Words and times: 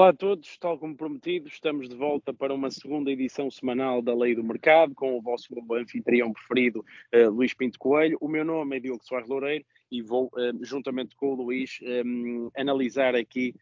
Olá 0.00 0.08
a 0.08 0.14
todos, 0.14 0.56
tal 0.56 0.78
como 0.78 0.96
prometido, 0.96 1.46
estamos 1.46 1.86
de 1.86 1.94
volta 1.94 2.32
para 2.32 2.54
uma 2.54 2.70
segunda 2.70 3.10
edição 3.10 3.50
semanal 3.50 4.00
da 4.00 4.14
Lei 4.14 4.34
do 4.34 4.42
Mercado, 4.42 4.94
com 4.94 5.14
o 5.14 5.20
vosso 5.20 5.54
anfitrião 5.72 6.32
preferido, 6.32 6.82
uh, 7.14 7.28
Luís 7.28 7.52
Pinto 7.52 7.78
Coelho. 7.78 8.16
O 8.18 8.26
meu 8.26 8.42
nome 8.42 8.78
é 8.78 8.80
Diogo 8.80 9.04
Soares 9.04 9.28
Loureiro 9.28 9.62
e 9.92 10.00
vou, 10.00 10.28
uh, 10.28 10.64
juntamente 10.64 11.14
com 11.14 11.34
o 11.34 11.34
Luís, 11.34 11.80
um, 11.82 12.50
analisar 12.56 13.14
aqui 13.14 13.54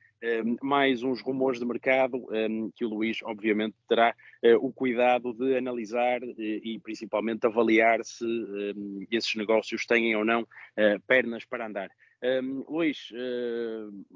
mais 0.63 1.03
uns 1.03 1.21
rumores 1.21 1.61
de 1.61 1.67
mercado 1.67 2.27
que 2.75 2.85
o 2.85 2.89
Luís, 2.89 3.19
obviamente, 3.23 3.77
terá 3.89 4.15
uh, 4.45 4.67
o 4.67 4.73
cuidado 4.73 5.33
de 5.33 5.57
analisar 5.57 6.21
e, 6.23 6.79
principalmente, 6.83 7.47
avaliar 7.47 8.05
se 8.05 8.27
esses 9.11 9.35
negócios 9.35 9.87
têm 9.87 10.15
ou 10.17 10.25
não 10.25 10.47
pernas 11.07 11.45
para 11.45 11.67
andar. 11.67 11.91
Um, 12.21 12.65
Luís, 12.69 13.13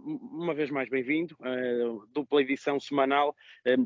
uma 0.04 0.54
vez 0.54 0.70
mais 0.70 0.88
bem-vindo, 0.88 1.36
dupla 2.12 2.42
edição 2.42 2.80
semanal, 2.80 3.34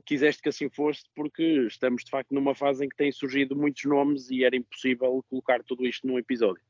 quiseste 0.06 0.40
que 0.40 0.48
assim 0.48 0.70
fosse 0.70 1.04
porque 1.14 1.66
estamos 1.66 2.02
de 2.02 2.10
facto 2.10 2.32
numa 2.32 2.54
fase 2.54 2.84
em 2.84 2.88
que 2.88 2.96
têm 2.96 3.12
surgido 3.12 3.54
muitos 3.54 3.84
nomes 3.84 4.30
e 4.30 4.42
era 4.42 4.56
impossível 4.56 5.22
colocar 5.28 5.62
tudo 5.62 5.86
isto 5.86 6.06
num 6.06 6.18
episódio. 6.18 6.62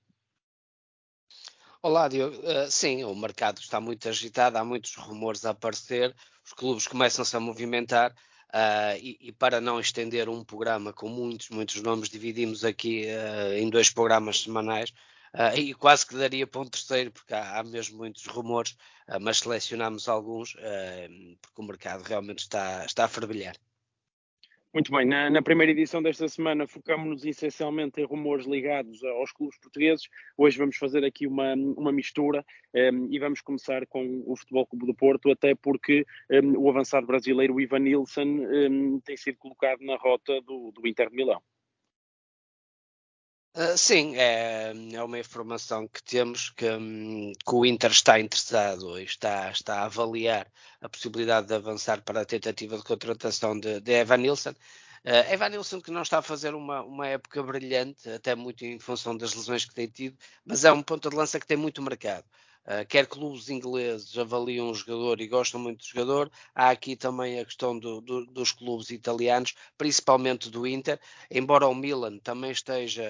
Olá, 1.83 2.09
Diogo. 2.09 2.37
Uh, 2.39 2.71
sim, 2.71 3.05
o 3.05 3.15
mercado 3.15 3.61
está 3.61 3.81
muito 3.81 4.09
agitado, 4.09 4.57
há 4.59 4.65
muitos 4.65 4.95
rumores 4.97 5.45
a 5.45 5.51
aparecer, 5.51 6.15
os 6.45 6.53
clubes 6.53 6.87
começam-se 6.87 7.37
a 7.37 7.41
movimentar 7.41 8.13
uh, 8.13 8.97
e, 8.99 9.19
e, 9.21 9.33
para 9.33 9.61
não 9.61 9.79
estender 9.79 10.29
um 10.29 10.43
programa 10.43 10.93
com 10.93 11.09
muitos, 11.09 11.51
muitos 11.51 11.81
nomes, 11.83 12.09
dividimos 12.09 12.65
aqui 12.65 13.05
uh, 13.07 13.53
em 13.55 13.69
dois 13.71 13.91
programas 13.91 14.43
semanais 14.43 14.93
Uh, 15.35 15.55
e 15.55 15.75
quase 15.75 16.07
que 16.07 16.17
daria 16.17 16.47
para 16.47 16.63
um 16.63 16.65
terceiro, 16.65 17.13
porque 17.13 17.35
há, 17.35 17.59
há 17.59 17.63
mesmo 17.63 17.99
muitos 17.99 18.25
rumores, 18.25 18.75
mas 19.21 19.41
selecionamos 19.41 20.09
alguns, 20.09 20.57
porque 21.43 21.61
o 21.61 21.65
mercado 21.65 22.03
realmente 22.05 22.39
está, 22.39 22.87
está 22.87 23.05
a 23.05 23.09
fervilhar. 23.09 23.55
Muito 24.77 24.93
bem, 24.93 25.07
na, 25.07 25.31
na, 25.31 25.41
primeira 25.41 25.73
edição 25.73 26.03
desta 26.03 26.29
semana 26.29 26.67
focámos-nos 26.67 27.25
essencialmente 27.25 27.99
em 27.99 28.05
rumores 28.05 28.45
ligados 28.45 29.03
aos 29.05 29.33
clubes 29.33 29.59
portugueses. 29.59 30.07
Hoje 30.37 30.59
vamos 30.59 30.77
fazer 30.77 31.03
aqui 31.03 31.27
uma, 31.27 31.55
uma 31.55 31.91
mistura 31.91 32.45
um, 32.75 33.09
e 33.11 33.19
vamos 33.19 33.41
começar 33.41 33.87
com 33.87 34.23
o 34.27 34.37
Futebol 34.37 34.67
Clube 34.67 34.85
do 34.85 34.95
Porto, 34.95 35.31
até 35.31 35.55
porque 35.55 36.05
um, 36.31 36.59
o 36.59 36.69
avançado 36.69 37.07
brasileiro 37.07 37.59
Ivan 37.59 37.79
Nilsson 37.79 38.27
um, 38.27 39.01
tem 39.01 39.17
sido 39.17 39.39
colocado 39.39 39.81
na 39.81 39.97
rota 39.97 40.43
do, 40.43 40.71
do 40.71 40.87
Inter 40.87 41.09
de 41.09 41.17
Milão. 41.17 41.41
Uh, 43.57 43.77
sim, 43.79 44.15
é, 44.17 44.71
é, 44.93 45.03
uma 45.03 45.19
informação 45.19 45.89
que 45.89 46.03
temos 46.03 46.51
que, 46.51 46.69
um, 46.69 47.33
que, 47.33 47.55
o 47.55 47.65
Inter 47.65 47.91
está 47.91 48.21
interessado 48.21 49.01
e 49.01 49.05
está, 49.05 49.51
está 49.51 49.81
a 49.81 49.85
avaliar 49.87 50.47
a 50.79 50.89
possibilidade 50.91 51.47
de 51.47 51.55
avançar 51.55 52.03
para 52.03 52.21
a 52.21 52.25
tentativa 52.27 52.77
de 52.77 52.85
contratação 52.85 53.59
de, 53.59 53.81
de 53.81 53.93
Evan 53.93 54.19
Nilsson. 54.19 54.51
Uh, 54.51 55.33
Evan 55.33 55.49
Nilsson 55.49 55.81
que 55.81 55.91
não 55.91 56.03
está 56.03 56.19
a 56.19 56.23
fazer 56.23 56.55
uma, 56.55 56.83
uma 56.83 57.07
época 57.07 57.43
brilhante, 57.43 58.11
até 58.11 58.35
muito 58.35 58.63
em 58.67 58.79
função 58.79 59.17
das 59.17 59.33
lesões 59.35 59.65
que 59.65 59.75
tem 59.75 59.89
tido, 59.89 60.19
mas 60.45 60.67
é 60.67 60.71
um 60.71 60.83
ponto 60.83 61.09
de 61.09 61.17
lança 61.17 61.41
que 61.41 61.47
tem 61.47 61.57
muito 61.57 61.81
mercado. 61.81 62.27
Uh, 62.67 62.85
quer 62.89 63.07
clubes 63.07 63.49
ingleses 63.49 64.19
avaliam 64.19 64.69
o 64.71 64.75
jogador 64.75 65.21
e 65.21 65.29
gostam 65.29 65.61
muito 65.61 65.79
do 65.79 65.89
jogador, 65.89 66.31
há 66.53 66.71
aqui 66.71 66.97
também 66.97 67.39
a 67.39 67.45
questão 67.45 67.79
do, 67.79 68.01
do, 68.01 68.27
dos 68.27 68.51
clubes 68.51 68.91
italianos, 68.91 69.55
principalmente 69.79 70.51
do 70.51 70.67
Inter, 70.67 70.99
embora 71.31 71.69
o 71.69 71.75
Milan 71.75 72.19
também 72.19 72.51
esteja 72.51 73.05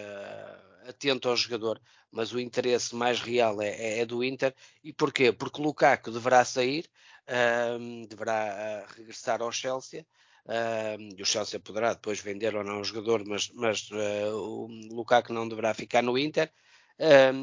atento 0.87 1.31
ao 1.31 1.37
jogador, 1.37 1.81
mas 2.11 2.33
o 2.33 2.41
interesse 2.41 2.94
mais 2.94 3.21
real 3.21 3.61
é, 3.62 3.69
é, 3.69 3.99
é 4.00 4.06
do 4.06 4.22
Inter. 4.22 4.55
E 4.84 4.93
porquê? 4.93 5.33
Porque 5.33 5.61
Lukaku 5.61 6.11
deverá 6.11 6.44
sair, 6.44 6.87
uh, 7.27 8.06
deverá 8.06 8.87
uh, 8.87 8.94
regressar 8.94 9.41
ao 9.41 9.50
Chelsea. 9.50 10.06
Uh, 10.44 11.15
e 11.17 11.23
o 11.23 11.27
Chelsea 11.27 11.59
poderá 11.59 11.94
depois 11.94 12.21
vender 12.21 12.55
ou 12.55 12.62
não 12.62 12.81
o 12.81 12.84
jogador, 12.84 13.25
mas, 13.27 13.50
mas 13.53 13.91
o 13.91 14.69
Lukaku 14.91 15.33
não 15.33 15.49
deverá 15.49 15.75
ficar 15.75 16.03
no 16.03 16.17
Inter 16.17 16.53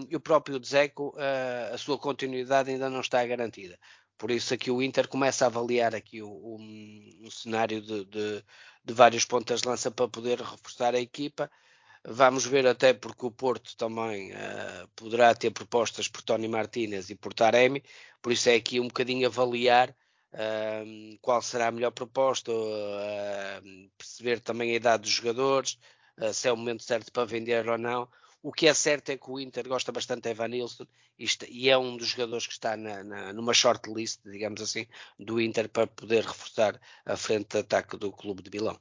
e 0.09 0.16
o 0.16 0.19
próprio 0.19 0.59
Dzeko, 0.59 1.09
uh, 1.09 1.74
a 1.74 1.78
sua 1.78 1.97
continuidade 1.97 2.72
ainda 2.72 2.90
não 2.90 3.02
está 3.02 3.25
garantida. 3.25 3.78
Por 4.18 4.31
isso 4.31 4.53
aqui 4.53 4.72
o 4.72 4.81
Inter 4.81 5.08
começa 5.08 5.46
a 5.46 5.47
avaliar 5.47 5.94
aqui 5.94 6.22
o, 6.22 6.30
o, 6.30 7.31
cenário 7.31 7.81
de, 7.81 8.06
de, 8.06 8.44
de 8.84 8.94
vários 8.94 9.25
pontas 9.25 9.62
de 9.62 9.68
lança 9.68 9.92
para 9.92 10.08
poder 10.08 10.40
reforçar 10.40 10.96
a 10.96 11.00
equipa. 11.00 11.52
Vamos 12.06 12.46
ver 12.46 12.68
até 12.68 12.94
porque 12.94 13.25
o 13.25 13.31
Porto 13.31 13.75
também 13.78 14.31
uh, 14.31 14.88
poderá 14.96 15.34
ter 15.34 15.52
propostas 15.52 16.08
por 16.08 16.22
Tony 16.22 16.47
Martinez 16.47 17.09
e 17.09 17.16
por 17.16 17.34
Taremi, 17.34 17.84
por 18.22 18.31
isso 18.31 18.50
é 18.50 18.56
aqui 18.56 18.80
um 18.80 18.88
bocadinho 18.88 19.28
avaliar 19.28 19.90
uh, 20.34 21.18
qual 21.22 21.42
será 21.42 21.68
a 21.68 21.72
melhor 21.72 21.92
proposta, 21.92 22.52
uh, 22.52 23.90
perceber 23.97 24.42
também 24.42 24.72
a 24.72 24.75
idade 24.75 25.03
dos 25.03 25.12
jogadores, 25.12 25.78
se 26.34 26.47
é 26.47 26.52
o 26.52 26.58
momento 26.58 26.84
certo 26.84 27.12
para 27.12 27.25
vender 27.25 27.68
ou 27.68 27.78
não. 27.78 28.08
O 28.44 28.52
que 28.52 28.68
é 28.68 28.74
certo 28.74 29.09
é 29.09 29.18
que 29.18 29.31
o 29.31 29.40
Inter 29.40 29.66
gosta 29.70 29.94
bastante 29.94 30.24
de 30.24 30.31
Evan 30.31 30.50
Nilsson 30.50 30.86
e 31.50 31.70
é 31.70 31.78
um 31.78 31.96
dos 31.96 32.09
jogadores 32.09 32.46
que 32.46 32.52
está 32.52 32.76
na, 32.76 33.02
na, 33.02 33.31
numa 33.31 33.54
shortlist, 33.54 34.20
digamos 34.26 34.62
assim, 34.62 34.86
do 35.18 35.40
Inter 35.40 35.70
para 35.70 35.88
poder 35.88 36.26
reforçar 36.26 36.78
a 37.06 37.16
frente 37.16 37.54
de 37.54 37.59
ataque 37.59 37.96
do 37.96 38.12
clube 38.12 38.44
de 38.44 38.52
Milão. 38.52 38.78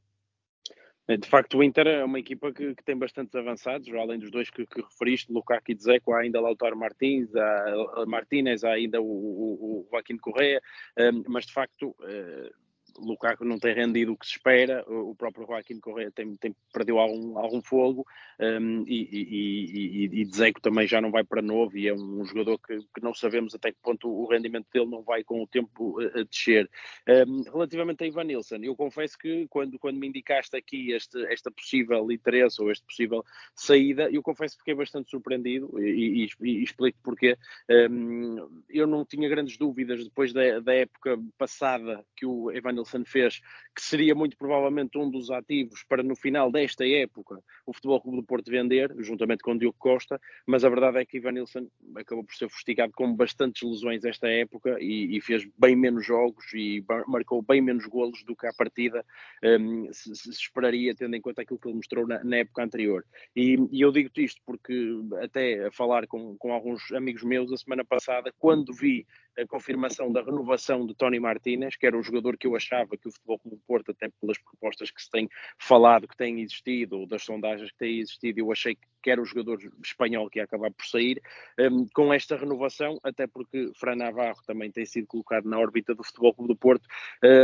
É, 1.06 1.16
de 1.16 1.28
facto, 1.28 1.58
o 1.58 1.62
Inter 1.62 1.86
é 1.86 2.04
uma 2.04 2.18
equipa 2.18 2.52
que, 2.52 2.74
que 2.74 2.82
tem 2.82 2.96
bastantes 2.96 3.34
avançados, 3.36 3.88
além 3.94 4.18
dos 4.18 4.32
dois 4.32 4.50
que, 4.50 4.66
que 4.66 4.80
referiste, 4.80 5.32
Lukaku 5.32 5.70
e 5.70 5.74
Dzeko, 5.76 6.12
há 6.12 6.20
ainda 6.20 6.40
Lautaro 6.40 6.76
Martins, 6.76 7.28
há 7.36 8.04
Martínez, 8.06 8.64
há 8.64 8.72
ainda 8.72 9.00
o, 9.00 9.04
o, 9.04 9.84
o 9.84 9.88
Joaquim 9.90 10.16
Correa, 10.16 10.60
um, 10.98 11.22
mas 11.28 11.46
de 11.46 11.52
facto 11.52 11.94
uh, 12.00 12.50
Lukaku 12.98 13.44
não 13.44 13.58
tem 13.58 13.74
rendido 13.74 14.12
o 14.12 14.16
que 14.16 14.26
se 14.26 14.32
espera, 14.32 14.84
o 14.88 15.14
próprio 15.14 15.46
Joaquim 15.46 15.80
Correa 15.80 16.10
tem, 16.10 16.34
tem 16.36 16.54
perdeu 16.72 16.98
algum, 16.98 17.38
algum 17.38 17.62
fogo 17.62 18.06
um, 18.38 18.84
e, 18.86 19.08
e, 19.12 20.04
e, 20.04 20.20
e 20.20 20.24
Dzeko 20.24 20.60
também 20.60 20.86
já 20.86 21.00
não 21.00 21.10
vai 21.10 21.24
para 21.24 21.42
novo 21.42 21.76
e 21.76 21.88
é 21.88 21.94
um 21.94 22.24
jogador 22.24 22.58
que, 22.58 22.78
que, 22.78 23.02
não 23.02 23.14
sabemos 23.14 23.54
até 23.54 23.70
que 23.72 23.78
ponto 23.82 24.08
o 24.08 24.26
rendimento 24.26 24.66
dele 24.72 24.86
não 24.86 25.02
vai 25.02 25.22
com 25.22 25.42
o 25.42 25.46
tempo 25.46 26.00
a, 26.00 26.22
descer. 26.24 26.68
Um, 27.08 27.42
relativamente 27.42 28.04
a 28.04 28.06
Ivan 28.06 28.24
Nilsson, 28.24 28.58
eu 28.62 28.74
confesso 28.74 29.16
que 29.18 29.46
quando, 29.48 29.78
quando 29.78 29.98
me 29.98 30.08
indicaste 30.08 30.56
aqui 30.56 30.92
este, 30.92 31.24
esta 31.26 31.50
possível 31.50 32.10
interesse 32.10 32.60
ou 32.62 32.70
este 32.70 32.84
possível 32.84 33.24
saída, 33.54 34.10
eu 34.10 34.22
confesso 34.22 34.56
que 34.56 34.62
fiquei 34.62 34.74
bastante 34.74 35.10
surpreendido 35.10 35.78
e, 35.80 36.28
e 36.40 36.62
explico 36.62 36.98
porquê. 37.02 37.36
Um, 37.68 38.62
eu 38.68 38.86
não 38.86 39.04
tinha 39.04 39.28
grandes 39.28 39.56
dúvidas 39.56 40.04
depois 40.04 40.32
da, 40.32 40.60
da 40.60 40.74
época 40.74 41.18
passada 41.38 42.04
que 42.16 42.26
o 42.26 42.50
Ivan 42.50 42.81
Nilsson 42.82 43.04
fez, 43.04 43.40
que 43.74 43.82
seria 43.82 44.14
muito 44.14 44.36
provavelmente 44.36 44.98
um 44.98 45.10
dos 45.10 45.30
ativos 45.30 45.84
para 45.88 46.02
no 46.02 46.14
final 46.14 46.50
desta 46.50 46.86
época 46.86 47.38
o 47.64 47.72
Futebol 47.72 48.00
Clube 48.00 48.18
do 48.18 48.24
Porto 48.24 48.50
vender, 48.50 48.94
juntamente 48.98 49.42
com 49.42 49.52
o 49.52 49.58
Diogo 49.58 49.76
Costa, 49.78 50.20
mas 50.46 50.64
a 50.64 50.68
verdade 50.68 50.98
é 50.98 51.04
que 51.04 51.16
Ivan 51.16 51.32
Nilsson 51.32 51.68
acabou 51.96 52.24
por 52.24 52.34
ser 52.34 52.48
fustigado 52.48 52.92
com 52.92 53.14
bastantes 53.14 53.62
lesões 53.62 54.04
esta 54.04 54.28
época 54.28 54.76
e, 54.80 55.16
e 55.16 55.20
fez 55.20 55.46
bem 55.58 55.76
menos 55.76 56.04
jogos 56.04 56.44
e 56.54 56.84
marcou 57.06 57.40
bem 57.42 57.60
menos 57.60 57.86
golos 57.86 58.22
do 58.24 58.36
que 58.36 58.46
à 58.46 58.52
partida 58.52 59.04
um, 59.42 59.92
se, 59.92 60.14
se, 60.14 60.30
esperaria, 60.30 60.94
tendo 60.94 61.14
em 61.14 61.20
conta 61.20 61.42
aquilo 61.42 61.58
que 61.58 61.68
ele 61.68 61.76
mostrou 61.76 62.06
na, 62.06 62.22
na 62.24 62.36
época 62.36 62.62
anterior. 62.62 63.04
E, 63.34 63.56
e 63.70 63.80
eu 63.80 63.92
digo-te 63.92 64.24
isto 64.24 64.40
porque 64.44 65.00
até 65.22 65.66
a 65.66 65.72
falar 65.72 66.06
com, 66.06 66.36
com 66.36 66.52
alguns 66.52 66.92
amigos 66.92 67.22
meus 67.22 67.52
a 67.52 67.56
semana 67.56 67.84
passada, 67.84 68.32
quando 68.38 68.72
vi 68.72 69.06
a 69.38 69.46
confirmação 69.46 70.12
da 70.12 70.22
renovação 70.22 70.86
de 70.86 70.94
Tony 70.94 71.18
Martinez, 71.18 71.76
que 71.76 71.86
era 71.86 71.96
um 71.96 72.02
jogador 72.02 72.36
que 72.36 72.46
eu 72.46 72.54
achava 72.54 72.96
que 72.96 73.08
o 73.08 73.12
Futebol 73.12 73.38
Clube 73.38 73.56
do 73.56 73.62
Porto, 73.66 73.90
até 73.90 74.08
pelas 74.20 74.38
propostas 74.38 74.90
que 74.90 75.02
se 75.02 75.10
tem 75.10 75.28
falado, 75.58 76.06
que 76.06 76.16
têm 76.16 76.40
existido, 76.40 76.98
ou 76.98 77.06
das 77.06 77.22
sondagens 77.22 77.70
que 77.72 77.78
têm 77.78 77.98
existido, 77.98 78.40
eu 78.40 78.52
achei 78.52 78.76
que 79.02 79.10
era 79.10 79.20
o 79.20 79.24
jogador 79.24 79.58
espanhol 79.82 80.30
que 80.30 80.38
ia 80.38 80.44
acabar 80.44 80.70
por 80.70 80.86
sair, 80.86 81.20
um, 81.58 81.86
com 81.92 82.12
esta 82.12 82.36
renovação, 82.36 82.98
até 83.02 83.26
porque 83.26 83.72
Fran 83.74 83.96
Navarro 83.96 84.40
também 84.46 84.70
tem 84.70 84.86
sido 84.86 85.06
colocado 85.06 85.48
na 85.48 85.58
órbita 85.58 85.94
do 85.94 86.04
Futebol 86.04 86.34
Clube 86.34 86.54
do 86.54 86.58
Porto, 86.58 86.86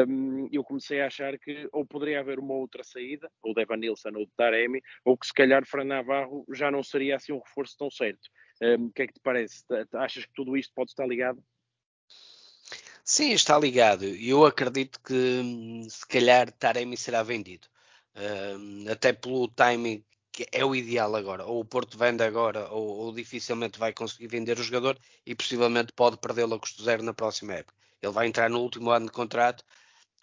um, 0.09 0.49
eu 0.53 0.63
comecei 0.63 1.01
a 1.01 1.07
achar 1.07 1.39
que 1.39 1.69
ou 1.73 1.85
poderia 1.85 2.21
haver 2.21 2.39
uma 2.39 2.55
outra 2.55 2.85
saída, 2.85 3.31
ou 3.43 3.55
de 3.55 3.63
Evan 3.63 3.79
Nilsson 3.79 4.11
ou 4.15 4.25
de 4.25 4.33
Taremi, 4.37 4.81
ou 5.05 5.17
que 5.17 5.27
se 5.27 5.35
calhar 5.35 5.67
Fran 5.67 5.85
Navarro 5.85 6.45
já 6.55 6.71
não 6.71 6.83
seria 6.83 7.17
assim 7.17 7.33
um 7.33 7.41
reforço 7.41 7.77
tão 7.77 7.91
certo. 7.91 8.29
Um, 8.63 8.87
o 8.87 8.93
que 8.93 9.03
é 9.03 9.07
que 9.07 9.15
te 9.15 9.21
parece? 9.21 9.65
Achas 9.95 10.27
que 10.27 10.33
tudo 10.33 10.57
isto 10.57 10.73
pode 10.75 10.91
estar 10.91 11.07
ligado? 11.07 11.43
Sim, 13.11 13.33
está 13.33 13.59
ligado. 13.59 14.05
Eu 14.05 14.45
acredito 14.45 15.01
que 15.01 15.43
se 15.89 16.07
calhar 16.07 16.53
Taremi 16.53 16.95
será 16.97 17.23
vendido. 17.23 17.67
Uh, 18.15 18.91
até 18.91 19.13
pelo 19.15 19.49
timing 19.49 20.05
que 20.31 20.47
é 20.53 20.63
o 20.65 20.75
ideal 20.77 21.17
agora. 21.17 21.45
Ou 21.47 21.61
o 21.61 21.65
Porto 21.65 21.97
vende 21.99 22.23
agora, 22.23 22.69
ou, 22.71 22.87
ou 22.99 23.13
dificilmente 23.15 23.79
vai 23.79 23.93
conseguir 23.95 24.29
vender 24.29 24.59
o 24.59 24.63
jogador 24.63 24.99
e 25.27 25.35
possivelmente 25.35 25.93
pode 25.93 26.19
perdê-lo 26.19 26.55
a 26.55 26.61
custo 26.61 26.83
zero 26.85 27.03
na 27.03 27.15
próxima 27.15 27.55
época. 27.55 27.75
Ele 28.03 28.13
vai 28.13 28.27
entrar 28.27 28.51
no 28.51 28.61
último 28.61 28.91
ano 28.91 29.07
de 29.07 29.13
contrato, 29.13 29.65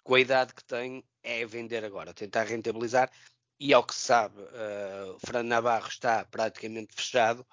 com 0.04 0.14
a 0.14 0.20
idade 0.20 0.54
que 0.54 0.64
tem, 0.64 1.04
é 1.22 1.44
vender 1.44 1.84
agora, 1.84 2.14
tentar 2.14 2.44
rentabilizar. 2.44 3.10
E 3.58 3.74
ao 3.74 3.84
que 3.84 3.94
se 3.94 4.02
sabe, 4.02 4.40
uh, 4.40 5.16
o 5.16 5.18
Fernando 5.20 5.48
Navarro 5.48 5.88
está 5.88 6.24
praticamente 6.26 6.94
fechado 6.94 7.44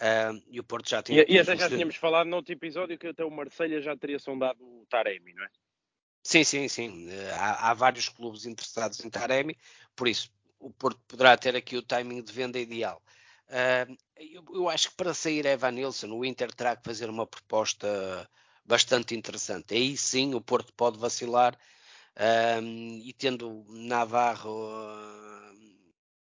Uh, 0.00 0.42
e 0.50 0.58
o 0.58 0.64
Porto 0.64 0.88
já 0.88 1.02
tinha. 1.02 1.24
E, 1.28 1.34
e 1.34 1.38
até 1.38 1.54
já 1.54 1.68
tínhamos 1.68 1.96
falado 1.96 2.26
no 2.26 2.36
outro 2.36 2.52
episódio 2.52 2.98
que 2.98 3.08
até 3.08 3.22
o 3.22 3.30
Marselha 3.30 3.82
já 3.82 3.94
teria 3.94 4.18
sondado 4.18 4.64
o 4.64 4.86
Taremi, 4.88 5.34
não 5.34 5.44
é? 5.44 5.48
Sim, 6.22 6.42
sim, 6.42 6.68
sim. 6.68 7.08
Há, 7.34 7.70
há, 7.70 7.74
vários 7.74 8.08
clubes 8.08 8.46
interessados 8.46 9.04
em 9.04 9.10
Taremi, 9.10 9.58
por 9.94 10.08
isso 10.08 10.32
o 10.58 10.70
Porto 10.70 11.00
poderá 11.06 11.36
ter 11.36 11.54
aqui 11.54 11.76
o 11.76 11.82
timing 11.82 12.22
de 12.22 12.32
venda 12.32 12.58
ideal. 12.58 13.02
Uh, 13.48 13.96
eu, 14.16 14.44
eu, 14.54 14.68
acho 14.68 14.90
que 14.90 14.96
para 14.96 15.12
sair 15.12 15.44
Evan 15.44 15.72
Nilsson, 15.72 16.10
o 16.12 16.24
Inter 16.24 16.52
terá 16.54 16.76
que 16.76 16.84
fazer 16.84 17.10
uma 17.10 17.26
proposta 17.26 18.28
bastante 18.64 19.14
interessante. 19.14 19.74
Aí 19.74 19.96
sim 19.96 20.34
o 20.34 20.40
Porto 20.40 20.72
pode 20.74 20.98
vacilar 20.98 21.54
uh, 22.16 22.62
e 23.02 23.12
tendo 23.18 23.64
Navarro 23.68 24.70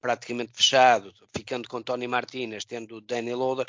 praticamente 0.05 0.53
fechado, 0.53 1.15
ficando 1.35 1.67
com 1.67 1.81
Tony 1.81 2.07
Martinez, 2.07 2.63
tendo 2.63 3.01
Daniel 3.01 3.41
Oder, 3.41 3.67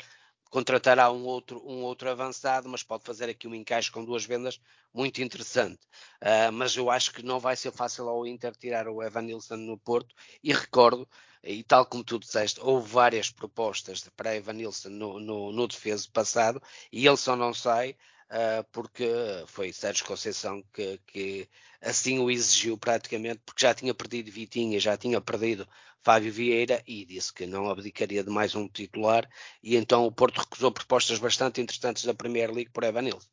contratará 0.50 1.10
um 1.10 1.24
outro, 1.24 1.66
um 1.66 1.82
outro 1.82 2.10
avançado, 2.10 2.68
mas 2.68 2.82
pode 2.82 3.04
fazer 3.04 3.30
aqui 3.30 3.48
um 3.48 3.54
encaixe 3.54 3.90
com 3.90 4.04
duas 4.04 4.26
vendas 4.26 4.60
muito 4.92 5.22
interessante. 5.22 5.80
Uh, 6.20 6.52
mas 6.52 6.76
eu 6.76 6.90
acho 6.90 7.10
que 7.14 7.22
não 7.22 7.40
vai 7.40 7.56
ser 7.56 7.72
fácil 7.72 8.06
ao 8.10 8.26
Inter 8.26 8.54
tirar 8.54 8.86
o 8.86 9.02
Evan 9.02 9.22
Nilsson 9.22 9.56
no 9.56 9.78
Porto. 9.78 10.14
E 10.44 10.52
recordo, 10.52 11.08
e 11.42 11.62
tal 11.62 11.86
como 11.86 12.04
tu 12.04 12.18
disseste, 12.18 12.60
houve 12.60 12.86
várias 12.86 13.30
propostas 13.30 14.06
para 14.14 14.36
Evan 14.36 14.52
Nilsson 14.52 14.90
no, 14.90 15.18
no, 15.18 15.52
no 15.52 15.66
defeso 15.66 16.12
passado 16.12 16.62
e 16.92 17.06
ele 17.06 17.16
só 17.16 17.34
não 17.34 17.54
sai 17.54 17.96
uh, 18.30 18.62
porque 18.72 19.08
foi 19.46 19.72
Sérgio 19.72 20.04
Conceição 20.04 20.62
que, 20.70 21.00
que, 21.06 21.48
assim 21.80 22.18
o 22.18 22.30
exigiu 22.30 22.76
praticamente, 22.76 23.40
porque 23.44 23.64
já 23.64 23.74
tinha 23.74 23.94
perdido 23.94 24.30
Vitinha, 24.30 24.80
já 24.80 24.96
tinha 24.96 25.20
perdido 25.20 25.66
Fábio 26.06 26.30
Vieira 26.30 26.80
e 26.86 27.04
disse 27.04 27.34
que 27.34 27.48
não 27.48 27.68
abdicaria 27.68 28.22
de 28.22 28.30
mais 28.30 28.54
um 28.54 28.68
titular 28.68 29.28
e 29.60 29.74
então 29.74 30.06
o 30.06 30.12
Porto 30.12 30.38
recusou 30.38 30.70
propostas 30.70 31.18
bastante 31.18 31.60
interessantes 31.60 32.04
da 32.04 32.14
Premier 32.14 32.48
League 32.52 32.70
por 32.70 32.84
Evanilson. 32.84 33.28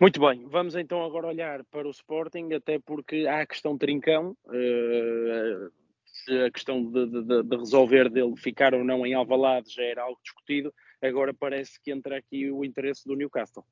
Muito 0.00 0.18
bem, 0.18 0.44
vamos 0.48 0.74
então 0.74 1.04
agora 1.04 1.28
olhar 1.28 1.64
para 1.66 1.86
o 1.86 1.92
Sporting, 1.92 2.52
até 2.52 2.80
porque 2.80 3.28
há 3.28 3.42
a 3.42 3.46
questão 3.46 3.78
Trincão, 3.78 4.36
uh, 4.46 6.44
a 6.44 6.50
questão 6.50 6.84
de, 6.84 7.06
de, 7.06 7.42
de, 7.44 7.56
resolver 7.56 8.10
dele 8.10 8.34
ficar 8.36 8.74
ou 8.74 8.82
não 8.82 9.06
em 9.06 9.14
Alvalade 9.14 9.72
já 9.72 9.84
era 9.84 10.02
algo 10.02 10.18
discutido, 10.20 10.74
agora 11.00 11.32
parece 11.32 11.80
que 11.80 11.92
entra 11.92 12.18
aqui 12.18 12.50
o 12.50 12.64
interesse 12.64 13.06
do 13.06 13.14
Newcastle. 13.14 13.64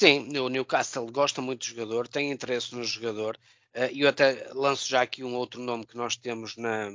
Sim, 0.00 0.34
o 0.38 0.48
Newcastle 0.48 1.12
gosta 1.12 1.42
muito 1.42 1.60
do 1.60 1.66
jogador, 1.66 2.08
tem 2.08 2.30
interesse 2.30 2.74
no 2.74 2.82
jogador. 2.82 3.38
Eh, 3.74 3.90
e 3.92 4.00
eu 4.00 4.08
até 4.08 4.48
lanço 4.54 4.88
já 4.88 5.02
aqui 5.02 5.22
um 5.22 5.34
outro 5.34 5.60
nome 5.60 5.84
que 5.84 5.94
nós 5.94 6.16
temos 6.16 6.56
na, 6.56 6.88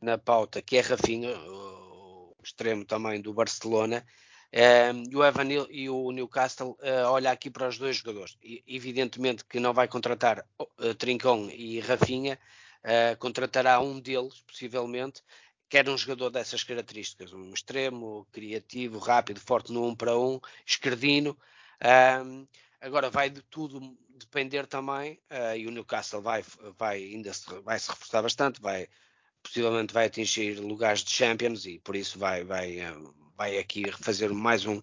na 0.00 0.16
pauta, 0.16 0.62
que 0.62 0.78
é 0.78 0.80
Rafinha, 0.80 1.38
o 1.38 2.34
extremo 2.42 2.82
também 2.86 3.20
do 3.20 3.34
Barcelona. 3.34 4.06
Eh, 4.50 4.90
e 5.10 5.14
o 5.14 5.22
Evan 5.22 5.48
e 5.68 5.90
o 5.90 6.10
Newcastle 6.12 6.70
uh, 6.80 7.10
olha 7.10 7.30
aqui 7.30 7.50
para 7.50 7.68
os 7.68 7.76
dois 7.76 7.96
jogadores. 7.96 8.38
Evidentemente 8.66 9.44
que 9.44 9.60
não 9.60 9.74
vai 9.74 9.86
contratar 9.86 10.42
uh, 10.58 10.94
Trincão 10.94 11.50
e 11.50 11.78
Rafinha, 11.80 12.38
contratará 13.18 13.80
um 13.80 14.00
deles, 14.00 14.40
possivelmente, 14.48 15.22
quer 15.68 15.86
um 15.90 15.98
jogador 15.98 16.30
dessas 16.30 16.64
características, 16.64 17.34
um 17.34 17.52
extremo, 17.52 18.26
criativo, 18.32 18.98
rápido, 18.98 19.40
forte 19.40 19.70
no 19.70 19.86
um 19.86 19.94
para 19.94 20.18
um, 20.18 20.40
esquerdino. 20.64 21.36
Um, 21.82 22.46
agora 22.80 23.10
vai 23.10 23.30
de 23.30 23.42
tudo 23.42 23.80
depender 24.10 24.66
também, 24.66 25.18
uh, 25.30 25.56
e 25.56 25.66
o 25.66 25.70
Newcastle 25.70 26.20
vai, 26.20 26.44
vai 26.78 27.02
ainda 27.02 27.32
se, 27.32 27.46
vai 27.60 27.78
se 27.78 27.90
reforçar 27.90 28.22
bastante, 28.22 28.60
vai 28.60 28.86
possivelmente 29.42 29.94
vai 29.94 30.06
atingir 30.06 30.60
lugares 30.60 31.02
de 31.02 31.10
Champions 31.10 31.64
e 31.64 31.78
por 31.78 31.96
isso 31.96 32.18
vai, 32.18 32.44
vai, 32.44 32.78
uh, 32.80 33.14
vai 33.36 33.58
aqui 33.58 33.90
fazer 33.92 34.30
mais 34.30 34.66
um, 34.66 34.80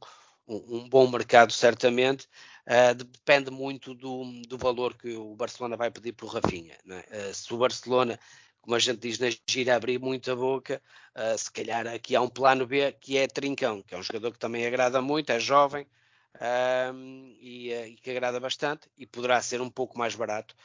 um, 0.48 0.78
um 0.78 0.90
bom 0.90 1.08
mercado 1.10 1.54
certamente. 1.54 2.28
Uh, 2.66 2.96
depende 2.96 3.52
muito 3.52 3.94
do, 3.94 4.24
do 4.48 4.58
valor 4.58 4.96
que 4.96 5.16
o 5.16 5.36
Barcelona 5.36 5.78
vai 5.78 5.92
pedir 5.92 6.14
por 6.14 6.28
Rafinha. 6.28 6.76
É? 7.12 7.32
se 7.32 7.54
o 7.54 7.58
Barcelona 7.58 8.20
como 8.60 8.76
a 8.76 8.80
gente 8.80 9.00
diz 9.00 9.18
na 9.18 9.30
gira, 9.50 9.78
abrir 9.78 9.98
muito 9.98 10.30
a 10.30 10.36
boca, 10.36 10.82
uh, 11.16 11.38
se 11.38 11.50
calhar 11.50 11.88
aqui 11.88 12.18
há 12.18 12.22
um 12.22 12.28
plano 12.28 12.68
B 12.68 12.92
que 13.00 13.18
é 13.18 13.26
Trincão, 13.26 13.82
que 13.82 13.96
é 13.96 13.98
um 13.98 14.04
jogador 14.04 14.34
que 14.34 14.40
também 14.40 14.66
agrada 14.68 15.02
muito, 15.02 15.30
é 15.30 15.40
jovem 15.40 15.88
uh, 16.35 16.95
e, 17.39 17.74
uh, 17.74 17.88
e, 17.88 17.95
que 17.95 18.12
agrada 18.12 18.39
bastante 18.39 18.89
e 18.97 19.06
poderá 19.06 19.41
ser 19.41 19.62
um 19.62 19.69
pouco 19.69 19.97
mais 19.97 20.15
barato 20.15 20.56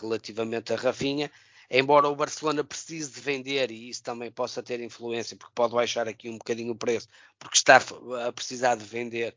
relativamente 0.00 0.72
a 0.72 0.76
Rafinha. 0.76 1.30
Embora 1.70 2.06
o 2.06 2.14
Barcelona 2.14 2.62
precise 2.62 3.10
de 3.10 3.20
vender 3.20 3.70
e 3.70 3.88
isso 3.88 4.02
também 4.02 4.30
possa 4.30 4.62
ter 4.62 4.80
influência, 4.80 5.34
porque 5.34 5.54
pode 5.54 5.74
baixar 5.74 6.06
aqui 6.06 6.28
um 6.28 6.36
bocadinho 6.36 6.72
o 6.72 6.76
preço, 6.76 7.08
porque 7.38 7.56
está 7.56 7.80
a 8.26 8.32
precisar 8.32 8.74
de 8.74 8.84
vender 8.84 9.34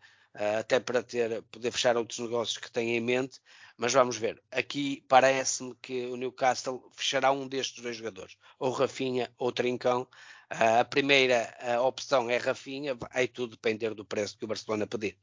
até 0.60 0.80
para 0.80 1.02
ter, 1.02 1.42
poder 1.44 1.72
fechar 1.72 1.96
outros 1.96 2.20
negócios 2.20 2.58
que 2.58 2.70
tem 2.70 2.96
em 2.96 3.00
mente, 3.00 3.40
mas 3.78 3.94
vamos 3.94 4.18
ver. 4.18 4.42
Aqui 4.52 5.04
parece-me 5.08 5.74
que 5.82 6.08
o 6.08 6.18
Newcastle 6.18 6.92
fechará 6.94 7.32
um 7.32 7.48
destes 7.48 7.82
dois 7.82 7.96
jogadores, 7.96 8.38
ou 8.60 8.72
Rafinha 8.72 9.32
ou 9.38 9.52
Trincão. 9.52 10.02
Uh, 10.52 10.82
a 10.82 10.86
primeira 10.86 11.56
opção 11.82 12.30
é 12.30 12.38
Rafinha, 12.38 12.96
vai 12.96 13.28
tudo 13.28 13.52
depender 13.52 13.94
do 13.94 14.06
preço 14.06 14.38
que 14.38 14.46
o 14.46 14.48
Barcelona 14.48 14.86
pedir. 14.86 15.18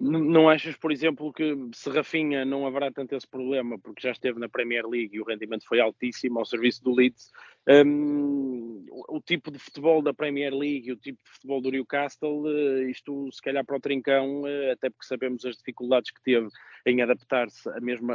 Não 0.00 0.48
achas, 0.48 0.76
por 0.76 0.92
exemplo, 0.92 1.32
que 1.32 1.56
se 1.74 1.90
Rafinha 1.90 2.44
não 2.44 2.64
haverá 2.64 2.88
tanto 2.88 3.16
esse 3.16 3.26
problema, 3.26 3.76
porque 3.80 4.02
já 4.02 4.12
esteve 4.12 4.38
na 4.38 4.48
Premier 4.48 4.86
League 4.86 5.16
e 5.16 5.20
o 5.20 5.24
rendimento 5.24 5.66
foi 5.66 5.80
altíssimo 5.80 6.38
ao 6.38 6.44
serviço 6.44 6.84
do 6.84 6.94
Leeds, 6.94 7.32
um, 7.68 8.86
o 9.08 9.20
tipo 9.20 9.50
de 9.50 9.58
futebol 9.58 10.00
da 10.00 10.14
Premier 10.14 10.54
League 10.54 10.92
o 10.92 10.96
tipo 10.96 11.18
de 11.24 11.30
futebol 11.30 11.60
do 11.60 11.72
Newcastle, 11.72 12.42
uh, 12.42 12.88
isto 12.88 13.28
se 13.32 13.42
calhar 13.42 13.64
para 13.64 13.76
o 13.76 13.80
Trincão, 13.80 14.42
uh, 14.42 14.72
até 14.72 14.88
porque 14.88 15.06
sabemos 15.06 15.44
as 15.44 15.56
dificuldades 15.56 16.12
que 16.12 16.22
teve 16.22 16.48
em 16.86 17.02
adaptar-se 17.02 17.68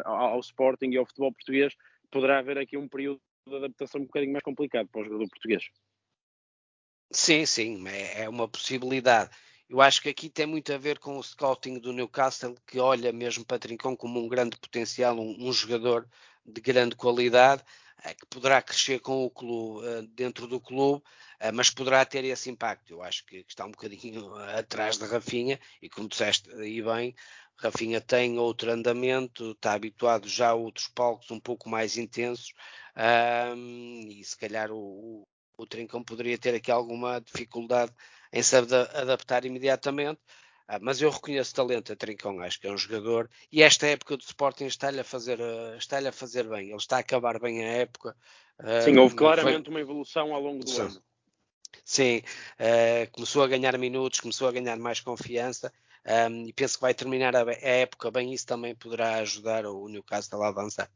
ao 0.05 0.39
Sporting 0.39 0.91
e 0.91 0.97
ao 0.97 1.05
futebol 1.05 1.33
português, 1.33 1.75
poderá 2.09 2.39
haver 2.39 2.57
aqui 2.57 2.77
um 2.77 2.87
período 2.87 3.19
de 3.45 3.57
adaptação 3.57 3.99
um 3.99 4.05
bocadinho 4.05 4.31
mais 4.31 4.43
complicado 4.43 4.87
para 4.87 5.01
o 5.01 5.03
jogador 5.03 5.27
português. 5.27 5.65
Sim, 7.11 7.45
sim, 7.45 7.85
é, 7.89 8.23
é 8.23 8.29
uma 8.29 8.47
possibilidade. 8.47 9.29
Eu 9.73 9.81
acho 9.81 10.03
que 10.03 10.09
aqui 10.09 10.29
tem 10.29 10.45
muito 10.45 10.71
a 10.71 10.77
ver 10.77 10.99
com 10.99 11.17
o 11.17 11.23
scouting 11.23 11.79
do 11.79 11.91
Newcastle, 11.91 12.55
que 12.67 12.79
olha 12.79 13.11
mesmo 13.11 13.43
para 13.43 13.57
Trincão 13.57 13.95
como 13.95 14.19
um 14.19 14.27
grande 14.27 14.55
potencial, 14.55 15.17
um, 15.19 15.35
um 15.49 15.51
jogador 15.51 16.07
de 16.45 16.61
grande 16.61 16.95
qualidade, 16.95 17.63
eh, 18.03 18.13
que 18.13 18.23
poderá 18.27 18.61
crescer 18.61 18.99
com 18.99 19.25
o 19.25 19.31
clube, 19.31 19.83
eh, 19.87 20.03
dentro 20.09 20.45
do 20.45 20.61
clube, 20.61 21.03
eh, 21.39 21.51
mas 21.51 21.71
poderá 21.71 22.05
ter 22.05 22.23
esse 22.23 22.51
impacto. 22.51 22.91
Eu 22.93 23.01
acho 23.01 23.25
que, 23.25 23.43
está 23.47 23.65
um 23.65 23.71
bocadinho 23.71 24.35
atrás 24.35 24.99
da 24.99 25.07
Rafinha, 25.07 25.59
e 25.81 25.89
como 25.89 26.07
disseste 26.07 26.51
aí 26.51 26.79
bem, 26.79 27.15
Rafinha 27.57 27.99
tem 27.99 28.37
outro 28.37 28.69
andamento, 28.71 29.53
está 29.53 29.73
habituado 29.73 30.27
já 30.27 30.49
a 30.49 30.53
outros 30.53 30.87
palcos 30.87 31.31
um 31.31 31.39
pouco 31.39 31.67
mais 31.67 31.97
intensos, 31.97 32.53
um, 33.55 34.07
e 34.07 34.23
se 34.23 34.37
calhar 34.37 34.71
o, 34.71 35.27
o, 35.57 35.65
Trincão 35.65 36.03
poderia 36.03 36.37
ter 36.37 36.55
aqui 36.55 36.71
alguma 36.71 37.19
dificuldade 37.21 37.91
em 38.31 38.41
se 38.41 38.55
adaptar 38.55 39.45
imediatamente. 39.45 40.19
Ah, 40.67 40.79
mas 40.81 41.01
eu 41.01 41.09
reconheço 41.09 41.53
talento 41.53 41.91
a 41.91 41.95
Trincão, 41.95 42.39
acho 42.39 42.59
que 42.59 42.67
é 42.67 42.71
um 42.71 42.77
jogador 42.77 43.29
e 43.51 43.61
esta 43.61 43.85
época 43.85 44.15
do 44.15 44.21
Sporting 44.21 44.65
está-lhe 44.65 45.01
a 45.01 45.03
fazer 45.03 45.39
uh, 45.39 45.75
está-lhe 45.77 46.07
a 46.07 46.11
fazer 46.11 46.47
bem, 46.47 46.69
ele 46.69 46.77
está 46.77 46.97
a 46.97 46.99
acabar 46.99 47.37
bem 47.37 47.65
a 47.65 47.67
época. 47.67 48.15
Sim, 48.85 48.97
houve 48.97 49.15
claramente 49.15 49.65
foi... 49.65 49.73
uma 49.73 49.81
evolução 49.81 50.33
ao 50.33 50.41
longo 50.41 50.63
do 50.63 50.69
Sim. 50.69 50.81
ano. 50.83 51.03
Sim, 51.83 52.21
uh, 52.59 53.11
começou 53.11 53.43
a 53.43 53.47
ganhar 53.47 53.77
minutos, 53.77 54.21
começou 54.21 54.47
a 54.47 54.51
ganhar 54.51 54.77
mais 54.77 55.01
confiança 55.01 55.71
um, 56.05 56.47
e 56.47 56.53
penso 56.53 56.75
que 56.75 56.81
vai 56.81 56.93
terminar 56.93 57.35
a, 57.35 57.43
a 57.43 57.53
época 57.53 58.11
bem, 58.11 58.33
isso 58.33 58.45
também 58.45 58.75
poderá 58.75 59.15
ajudar 59.15 59.65
o 59.65 59.87
Newcastle 59.87 60.43
a 60.43 60.49
avançar. 60.49 60.89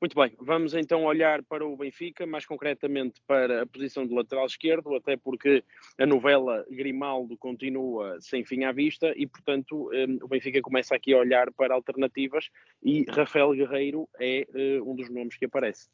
Muito 0.00 0.14
bem, 0.14 0.32
vamos 0.38 0.74
então 0.74 1.04
olhar 1.04 1.42
para 1.42 1.66
o 1.66 1.76
Benfica, 1.76 2.24
mais 2.24 2.46
concretamente 2.46 3.20
para 3.26 3.62
a 3.62 3.66
posição 3.66 4.06
de 4.06 4.14
lateral 4.14 4.46
esquerdo, 4.46 4.94
até 4.94 5.16
porque 5.16 5.64
a 5.98 6.06
novela 6.06 6.64
Grimaldo 6.70 7.36
continua 7.36 8.16
sem 8.20 8.44
fim 8.44 8.62
à 8.62 8.70
vista 8.70 9.12
e, 9.16 9.26
portanto, 9.26 9.90
hum, 9.92 10.18
o 10.22 10.28
Benfica 10.28 10.62
começa 10.62 10.94
aqui 10.94 11.12
a 11.12 11.18
olhar 11.18 11.52
para 11.52 11.74
alternativas 11.74 12.48
e 12.80 13.04
Rafael 13.08 13.50
Guerreiro 13.50 14.08
é 14.20 14.46
hum, 14.54 14.92
um 14.92 14.94
dos 14.94 15.10
nomes 15.10 15.36
que 15.36 15.46
aparece. 15.46 15.88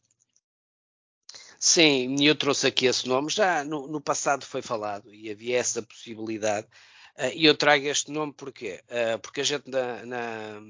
Sim, 1.59 2.23
eu 2.23 2.37
trouxe 2.37 2.67
aqui 2.67 2.85
esse 2.85 3.09
nome, 3.09 3.31
já 3.31 3.65
no, 3.65 3.89
no 3.89 4.03
passado 4.03 4.45
foi 4.45 4.61
falado 4.61 5.15
e 5.15 5.31
havia 5.31 5.57
essa 5.57 5.83
possibilidade. 5.83 6.67
Uh, 7.17 7.33
e 7.35 7.47
eu 7.47 7.57
trago 7.57 7.87
este 7.87 8.13
nome 8.13 8.35
porquê? 8.35 8.83
Uh, 8.85 9.19
porque 9.21 9.41
a 9.41 9.45
gente 9.45 9.71
na, 9.71 10.05
na, 10.05 10.61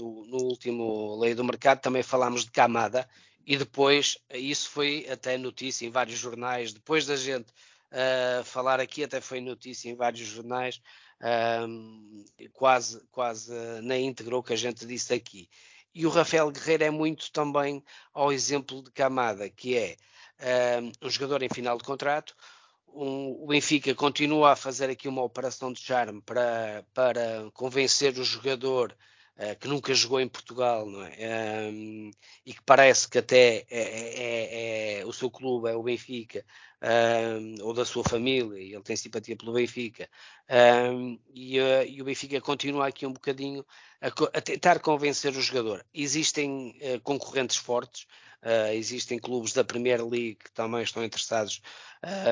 no, 0.00 0.24
no 0.26 0.36
último 0.38 1.18
Lei 1.20 1.34
do 1.34 1.44
Mercado 1.44 1.80
também 1.80 2.02
falámos 2.02 2.44
de 2.44 2.50
camada 2.50 3.08
e 3.46 3.56
depois 3.56 4.18
isso 4.32 4.70
foi 4.70 5.06
até 5.10 5.36
notícia 5.36 5.86
em 5.86 5.90
vários 5.90 6.18
jornais. 6.18 6.72
Depois 6.72 7.06
da 7.06 7.16
gente 7.16 7.50
uh, 7.90 8.44
falar 8.44 8.80
aqui, 8.80 9.04
até 9.04 9.20
foi 9.20 9.40
notícia 9.40 9.88
em 9.88 9.94
vários 9.94 10.26
jornais, 10.26 10.80
uh, 11.20 12.50
quase, 12.52 13.00
quase 13.10 13.52
na 13.82 13.98
íntegra 13.98 14.36
o 14.36 14.42
que 14.42 14.52
a 14.52 14.56
gente 14.56 14.86
disse 14.86 15.12
aqui. 15.12 15.48
E 15.94 16.06
o 16.06 16.10
Rafael 16.10 16.50
Guerreiro 16.50 16.84
é 16.84 16.90
muito 16.90 17.32
também 17.32 17.82
ao 18.14 18.32
exemplo 18.32 18.82
de 18.82 18.90
camada, 18.92 19.48
que 19.50 19.76
é 19.76 19.96
uh, 20.40 21.06
um 21.06 21.10
jogador 21.10 21.42
em 21.42 21.48
final 21.48 21.76
de 21.76 21.84
contrato, 21.84 22.36
um, 22.92 23.42
o 23.42 23.46
Benfica 23.46 23.94
continua 23.94 24.52
a 24.52 24.56
fazer 24.56 24.90
aqui 24.90 25.08
uma 25.08 25.22
operação 25.22 25.72
de 25.72 25.80
charme 25.80 26.20
para, 26.22 26.84
para 26.92 27.50
convencer 27.54 28.18
o 28.18 28.24
jogador 28.24 28.96
uh, 29.36 29.56
que 29.58 29.68
nunca 29.68 29.94
jogou 29.94 30.20
em 30.20 30.28
Portugal, 30.28 30.86
não 30.86 31.02
é? 31.02 31.70
Um, 31.70 32.10
e 32.44 32.54
que 32.54 32.62
parece 32.62 33.08
que 33.08 33.18
até 33.18 33.66
é, 33.70 33.80
é, 33.80 34.98
é, 34.98 35.00
é, 35.00 35.06
o 35.06 35.12
seu 35.12 35.30
clube 35.30 35.68
é 35.68 35.74
o 35.74 35.82
Benfica, 35.82 36.44
um, 36.82 37.64
ou 37.64 37.74
da 37.74 37.84
sua 37.84 38.02
família, 38.02 38.58
e 38.58 38.72
ele 38.72 38.82
tem 38.82 38.96
simpatia 38.96 39.36
pelo 39.36 39.52
Benfica, 39.52 40.08
e, 41.34 41.60
uh, 41.60 41.84
e, 41.86 42.00
o 42.00 42.04
Benfica 42.04 42.40
continua 42.40 42.88
aqui 42.88 43.06
um 43.06 43.12
bocadinho 43.12 43.64
a, 44.00 44.08
a 44.08 44.40
tentar 44.40 44.80
convencer 44.80 45.36
o 45.36 45.42
jogador. 45.42 45.84
Existem 45.92 46.78
uh, 46.82 47.00
concorrentes 47.02 47.56
fortes, 47.56 48.06
Uh, 48.42 48.72
existem 48.72 49.18
clubes 49.18 49.52
da 49.52 49.62
Premier 49.62 50.02
League 50.02 50.36
que 50.36 50.52
também 50.52 50.82
estão 50.82 51.04
interessados 51.04 51.60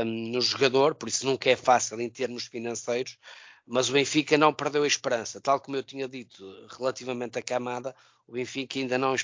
no 0.06 0.40
jogador, 0.40 0.94
por 0.94 1.06
isso 1.06 1.26
nunca 1.26 1.50
é 1.50 1.56
fácil 1.56 2.00
em 2.00 2.08
termos 2.08 2.46
financeiros, 2.46 3.18
mas 3.68 3.90
o 3.90 3.92
Benfica 3.92 4.38
não 4.38 4.52
perdeu 4.52 4.82
a 4.82 4.86
esperança. 4.86 5.40
Tal 5.40 5.60
como 5.60 5.76
eu 5.76 5.82
tinha 5.82 6.08
dito 6.08 6.42
relativamente 6.78 7.38
à 7.38 7.42
camada, 7.42 7.94
o 8.26 8.32
Benfica 8.32 8.78
ainda 8.78 8.96
não 8.96 9.14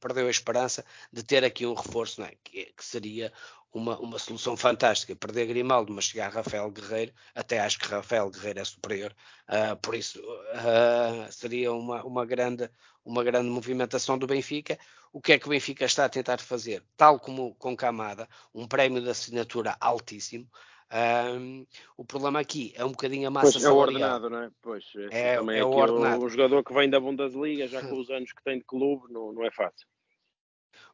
perdeu 0.00 0.26
a 0.26 0.30
esperança 0.30 0.84
de 1.12 1.22
ter 1.22 1.44
aqui 1.44 1.66
um 1.66 1.74
reforço, 1.74 2.22
é? 2.22 2.32
que, 2.42 2.72
que, 2.74 2.84
seria 2.84 3.30
uma, 3.72 3.98
uma 3.98 4.18
solução 4.18 4.56
fantástica. 4.56 5.14
Perder 5.14 5.46
Grimaldo, 5.46 5.92
mas 5.92 6.06
chegar 6.06 6.32
Rafael 6.32 6.70
Guerreiro, 6.70 7.12
até 7.34 7.60
acho 7.60 7.78
que 7.78 7.88
Rafael 7.88 8.30
Guerreiro 8.30 8.60
é 8.60 8.64
superior, 8.64 9.14
uh, 9.48 9.76
por 9.76 9.94
isso 9.94 10.18
uh, 10.18 11.30
seria 11.30 11.70
uma, 11.70 12.02
uma, 12.02 12.24
grande, 12.24 12.70
uma 13.04 13.22
grande 13.22 13.50
movimentação 13.50 14.16
do 14.16 14.26
Benfica. 14.26 14.78
O 15.12 15.20
que 15.20 15.32
é 15.32 15.38
que 15.38 15.46
o 15.46 15.50
Benfica 15.50 15.84
está 15.84 16.06
a 16.06 16.08
tentar 16.08 16.38
fazer? 16.38 16.82
Tal 16.96 17.20
como 17.20 17.54
com 17.56 17.76
Camada, 17.76 18.26
um 18.54 18.66
prémio 18.66 19.02
de 19.02 19.10
assinatura 19.10 19.76
altíssimo. 19.78 20.48
Um, 20.92 21.64
o 21.96 22.04
problema 22.04 22.40
aqui 22.40 22.72
é 22.74 22.84
um 22.84 22.90
bocadinho 22.90 23.28
a 23.28 23.30
massa 23.30 23.52
pois, 23.52 23.62
salarial. 23.62 23.78
É 23.78 23.78
o 23.78 23.94
ordenado, 23.94 24.30
não 24.30 24.42
é? 24.42 24.50
Pois, 24.60 24.84
é, 25.10 25.36
também 25.36 25.56
é, 25.56 25.60
é 25.60 25.64
o 25.64 25.70
ordenado. 25.70 26.20
O, 26.20 26.24
o, 26.24 26.28
jogador 26.28 26.64
que 26.64 26.74
vem 26.74 26.90
da 26.90 26.98
Bundesliga, 26.98 27.68
já 27.68 27.80
com 27.80 27.94
os 28.00 28.10
anos 28.10 28.32
que 28.32 28.42
tem 28.42 28.58
de 28.58 28.64
clube, 28.64 29.12
não, 29.12 29.32
não 29.32 29.44
é 29.44 29.50
fácil. 29.50 29.86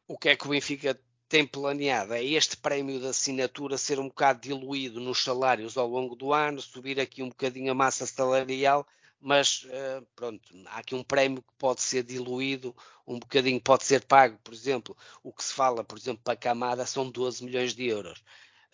O 0.07 0.17
que 0.17 0.29
é 0.29 0.35
que 0.35 0.45
o 0.45 0.49
Benfica 0.51 0.99
tem 1.27 1.45
planeado 1.45 2.13
é 2.13 2.23
este 2.23 2.55
prémio 2.55 2.99
de 2.99 3.07
assinatura 3.07 3.77
ser 3.77 3.99
um 3.99 4.07
bocado 4.07 4.39
diluído 4.39 4.99
nos 4.99 5.23
salários 5.23 5.77
ao 5.77 5.87
longo 5.87 6.15
do 6.15 6.31
ano, 6.31 6.61
subir 6.61 6.99
aqui 6.99 7.21
um 7.21 7.29
bocadinho 7.29 7.71
a 7.71 7.75
massa 7.75 8.05
salarial, 8.05 8.87
mas 9.19 9.63
uh, 9.65 10.05
pronto, 10.15 10.41
há 10.67 10.77
aqui 10.77 10.95
um 10.95 11.03
prémio 11.03 11.41
que 11.41 11.53
pode 11.57 11.81
ser 11.81 12.03
diluído 12.03 12.73
um 13.05 13.19
bocadinho, 13.19 13.59
pode 13.59 13.83
ser 13.83 14.05
pago, 14.05 14.37
por 14.43 14.53
exemplo, 14.53 14.95
o 15.23 15.33
que 15.33 15.43
se 15.43 15.53
fala, 15.53 15.83
por 15.83 15.97
exemplo, 15.97 16.21
para 16.23 16.33
a 16.33 16.37
camada 16.37 16.85
são 16.85 17.09
12 17.09 17.43
milhões 17.43 17.73
de 17.73 17.87
euros. 17.87 18.23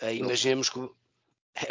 Uh, 0.02 0.12
imaginemos 0.12 0.70
que 0.70 0.80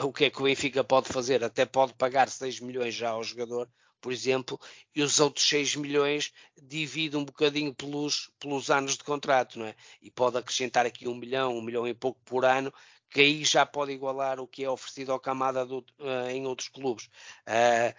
o 0.03 0.13
que 0.13 0.27
é 0.27 0.31
que 0.31 0.41
o 0.41 0.45
Benfica 0.45 0.85
pode 0.85 1.09
fazer? 1.09 1.43
Até 1.43 1.67
pode 1.67 1.95
pagar 1.95 2.29
6 2.29 2.61
milhões 2.61 2.95
já 2.95 3.11
ao 3.11 3.23
jogador, 3.23 3.69
por 4.01 4.13
exemplo, 4.13 4.61
e 4.95 5.03
os 5.03 5.21
outros 5.21 5.49
6 5.49 5.77
milhões 5.77 6.33
divide 6.61 7.17
um 7.17 7.25
bocadinho 7.25 7.75
pelos, 7.75 8.31
pelos 8.39 8.71
anos 8.71 8.97
de 8.97 9.05
contrato, 9.05 9.59
não 9.59 9.67
é? 9.67 9.75
E 10.01 10.11
pode 10.11 10.37
acrescentar 10.37 10.85
aqui 10.87 11.09
um 11.09 11.15
milhão, 11.15 11.57
um 11.57 11.63
milhão 11.63 11.87
e 11.87 11.95
pouco 11.95 12.21
por 12.25 12.45
ano, 12.45 12.73
que 13.09 13.21
aí 13.21 13.45
já 13.45 13.65
pode 13.65 13.93
igualar 13.93 14.41
o 14.41 14.47
que 14.47 14.65
é 14.65 14.71
oferecido 14.71 15.13
ao 15.13 15.21
Camada 15.21 15.65
do, 15.67 15.79
uh, 15.79 16.31
em 16.31 16.47
outros 16.47 16.69
clubes. 16.69 17.07
Uh, 17.47 17.95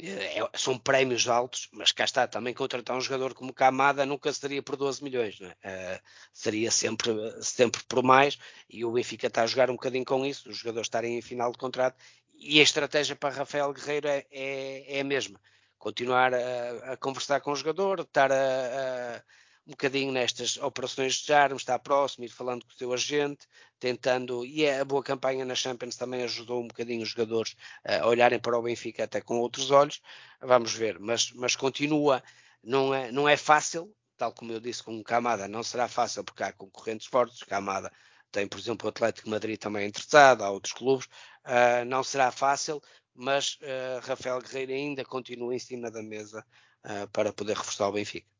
é, 0.00 0.48
são 0.54 0.78
prémios 0.78 1.28
altos, 1.28 1.68
mas 1.72 1.90
cá 1.90 2.04
está, 2.04 2.26
também 2.28 2.54
contratar 2.54 2.96
um 2.96 3.00
jogador 3.00 3.34
como 3.34 3.52
Camada 3.52 4.06
nunca 4.06 4.32
seria 4.32 4.62
por 4.62 4.76
12 4.76 5.02
milhões, 5.02 5.40
é? 5.40 5.96
uh, 5.96 6.00
seria 6.32 6.70
sempre, 6.70 7.10
sempre 7.42 7.82
por 7.88 8.02
mais, 8.02 8.38
e 8.70 8.84
o 8.84 8.92
Benfica 8.92 9.26
está 9.26 9.42
a 9.42 9.46
jogar 9.46 9.70
um 9.70 9.74
bocadinho 9.74 10.04
com 10.04 10.24
isso, 10.24 10.48
os 10.48 10.58
jogadores 10.58 10.86
estarem 10.86 11.18
em 11.18 11.22
final 11.22 11.50
de 11.50 11.58
contrato, 11.58 11.96
e 12.34 12.60
a 12.60 12.62
estratégia 12.62 13.16
para 13.16 13.34
Rafael 13.34 13.72
Guerreiro 13.72 14.06
é, 14.06 14.24
é, 14.30 14.98
é 14.98 15.00
a 15.00 15.04
mesma, 15.04 15.40
continuar 15.78 16.32
a, 16.32 16.92
a, 16.92 16.96
conversar 16.96 17.40
com 17.40 17.50
o 17.50 17.56
jogador, 17.56 18.00
estar 18.00 18.30
a, 18.30 18.36
a 19.16 19.22
um 19.68 19.72
bocadinho 19.72 20.10
nestas 20.10 20.56
operações 20.56 21.16
de 21.16 21.32
armas, 21.32 21.60
está 21.60 21.78
próximo, 21.78 22.24
ir 22.24 22.30
falando 22.30 22.64
com 22.64 22.72
o 22.72 22.74
seu 22.74 22.90
agente, 22.92 23.46
tentando, 23.78 24.44
e 24.44 24.64
é 24.64 24.80
a 24.80 24.84
boa 24.84 25.02
campanha 25.02 25.44
na 25.44 25.54
Champions 25.54 25.94
também 25.94 26.22
ajudou 26.22 26.62
um 26.62 26.68
bocadinho 26.68 27.02
os 27.02 27.10
jogadores 27.10 27.54
a 27.84 28.06
olharem 28.06 28.40
para 28.40 28.58
o 28.58 28.62
Benfica 28.62 29.04
até 29.04 29.20
com 29.20 29.38
outros 29.38 29.70
olhos, 29.70 30.00
vamos 30.40 30.72
ver, 30.72 30.98
mas, 30.98 31.30
mas 31.32 31.54
continua, 31.54 32.22
não 32.64 32.94
é, 32.94 33.12
não 33.12 33.28
é 33.28 33.36
fácil, 33.36 33.94
tal 34.16 34.32
como 34.32 34.52
eu 34.52 34.58
disse 34.58 34.82
com 34.82 34.98
o 34.98 35.04
Camada, 35.04 35.46
não 35.46 35.62
será 35.62 35.86
fácil 35.86 36.24
porque 36.24 36.42
há 36.42 36.52
concorrentes 36.52 37.06
fortes, 37.06 37.42
Camada 37.42 37.92
tem, 38.32 38.46
por 38.46 38.58
exemplo, 38.58 38.86
o 38.86 38.90
Atlético 38.90 39.30
Madrid 39.30 39.58
também 39.58 39.86
interessado, 39.86 40.42
há 40.42 40.50
outros 40.50 40.72
clubes, 40.72 41.06
uh, 41.44 41.84
não 41.86 42.02
será 42.02 42.30
fácil, 42.30 42.82
mas 43.14 43.58
uh, 43.62 44.00
Rafael 44.02 44.40
Guerreiro 44.40 44.72
ainda 44.72 45.04
continua 45.04 45.54
em 45.54 45.58
cima 45.58 45.90
da 45.90 46.02
mesa 46.02 46.44
uh, 46.84 47.08
para 47.10 47.32
poder 47.32 47.56
reforçar 47.56 47.88
o 47.88 47.92
Benfica. 47.92 48.37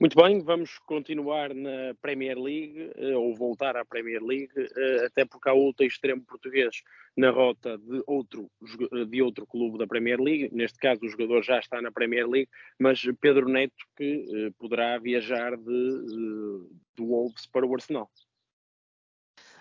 Muito 0.00 0.14
bem, 0.14 0.40
vamos 0.40 0.78
continuar 0.86 1.52
na 1.52 1.92
Premier 2.00 2.38
League, 2.38 2.92
eh, 2.94 3.16
ou 3.16 3.34
voltar 3.34 3.76
à 3.76 3.84
Premier 3.84 4.22
League, 4.22 4.48
eh, 4.56 5.06
até 5.06 5.24
porque 5.24 5.48
há 5.48 5.52
outro 5.52 5.84
extremo 5.84 6.22
português 6.22 6.84
na 7.16 7.30
rota 7.30 7.76
de 7.76 8.00
outro, 8.06 8.48
de 9.10 9.20
outro 9.20 9.44
clube 9.44 9.76
da 9.76 9.88
Premier 9.88 10.20
League. 10.20 10.50
Neste 10.52 10.78
caso, 10.78 11.00
o 11.02 11.08
jogador 11.08 11.42
já 11.42 11.58
está 11.58 11.82
na 11.82 11.90
Premier 11.90 12.28
League, 12.28 12.48
mas 12.78 13.02
Pedro 13.20 13.48
Neto 13.48 13.74
que 13.96 14.24
eh, 14.32 14.50
poderá 14.56 14.96
viajar 14.98 15.56
de, 15.56 16.06
de 16.96 17.02
Wolves 17.02 17.46
para 17.46 17.66
o 17.66 17.74
Arsenal. 17.74 18.08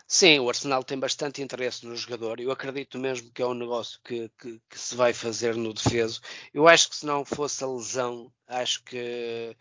Sim, 0.06 0.38
o 0.38 0.50
Arsenal 0.50 0.84
tem 0.84 1.00
bastante 1.00 1.42
interesse 1.42 1.84
no 1.84 1.96
jogador. 1.96 2.40
Eu 2.40 2.52
acredito 2.52 3.00
mesmo 3.00 3.32
que 3.32 3.42
é 3.42 3.46
um 3.46 3.56
negócio 3.56 4.00
que, 4.06 4.30
que, 4.40 4.62
que 4.70 4.80
se 4.80 4.96
vai 4.96 5.14
fazer 5.14 5.56
no 5.56 5.74
defeso. 5.74 6.22
Eu 6.54 6.68
acho 6.68 6.90
que 6.90 6.96
se 6.96 7.08
não 7.08 7.26
fosse 7.26 7.64
a 7.64 7.68
lesão, 7.68 8.32
acho 8.48 8.84
que 8.84 9.56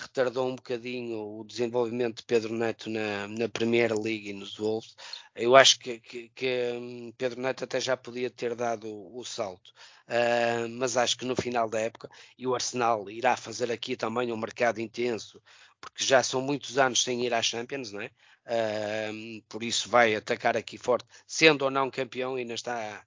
retardou 0.00 0.48
um 0.48 0.56
bocadinho 0.56 1.40
o 1.40 1.44
desenvolvimento 1.44 2.18
de 2.18 2.24
Pedro 2.24 2.54
Neto 2.54 2.88
na, 2.90 3.28
na 3.28 3.48
Premier 3.48 3.92
League 3.92 4.30
e 4.30 4.32
nos 4.32 4.56
Wolves. 4.56 4.94
Eu 5.34 5.56
acho 5.56 5.78
que, 5.78 6.00
que, 6.00 6.28
que 6.30 6.72
hum, 6.74 7.12
Pedro 7.16 7.40
Neto 7.40 7.64
até 7.64 7.80
já 7.80 7.96
podia 7.96 8.30
ter 8.30 8.54
dado 8.54 8.88
o, 8.88 9.18
o 9.18 9.24
salto, 9.24 9.68
uh, 10.08 10.68
mas 10.70 10.96
acho 10.96 11.16
que 11.18 11.24
no 11.24 11.36
final 11.36 11.68
da 11.68 11.80
época, 11.80 12.08
e 12.36 12.46
o 12.46 12.54
Arsenal 12.54 13.10
irá 13.10 13.36
fazer 13.36 13.70
aqui 13.70 13.96
também 13.96 14.32
um 14.32 14.36
mercado 14.36 14.80
intenso, 14.80 15.42
porque 15.80 16.04
já 16.04 16.22
são 16.22 16.40
muitos 16.40 16.78
anos 16.78 17.02
sem 17.02 17.24
ir 17.24 17.34
à 17.34 17.42
Champions, 17.42 17.92
não 17.92 18.00
é? 18.00 18.10
Uh, 18.46 19.42
por 19.48 19.62
isso 19.62 19.88
vai 19.90 20.14
atacar 20.14 20.56
aqui 20.56 20.78
forte, 20.78 21.06
sendo 21.26 21.62
ou 21.62 21.70
não 21.70 21.90
campeão, 21.90 22.36
ainda 22.36 22.54
está 22.54 23.04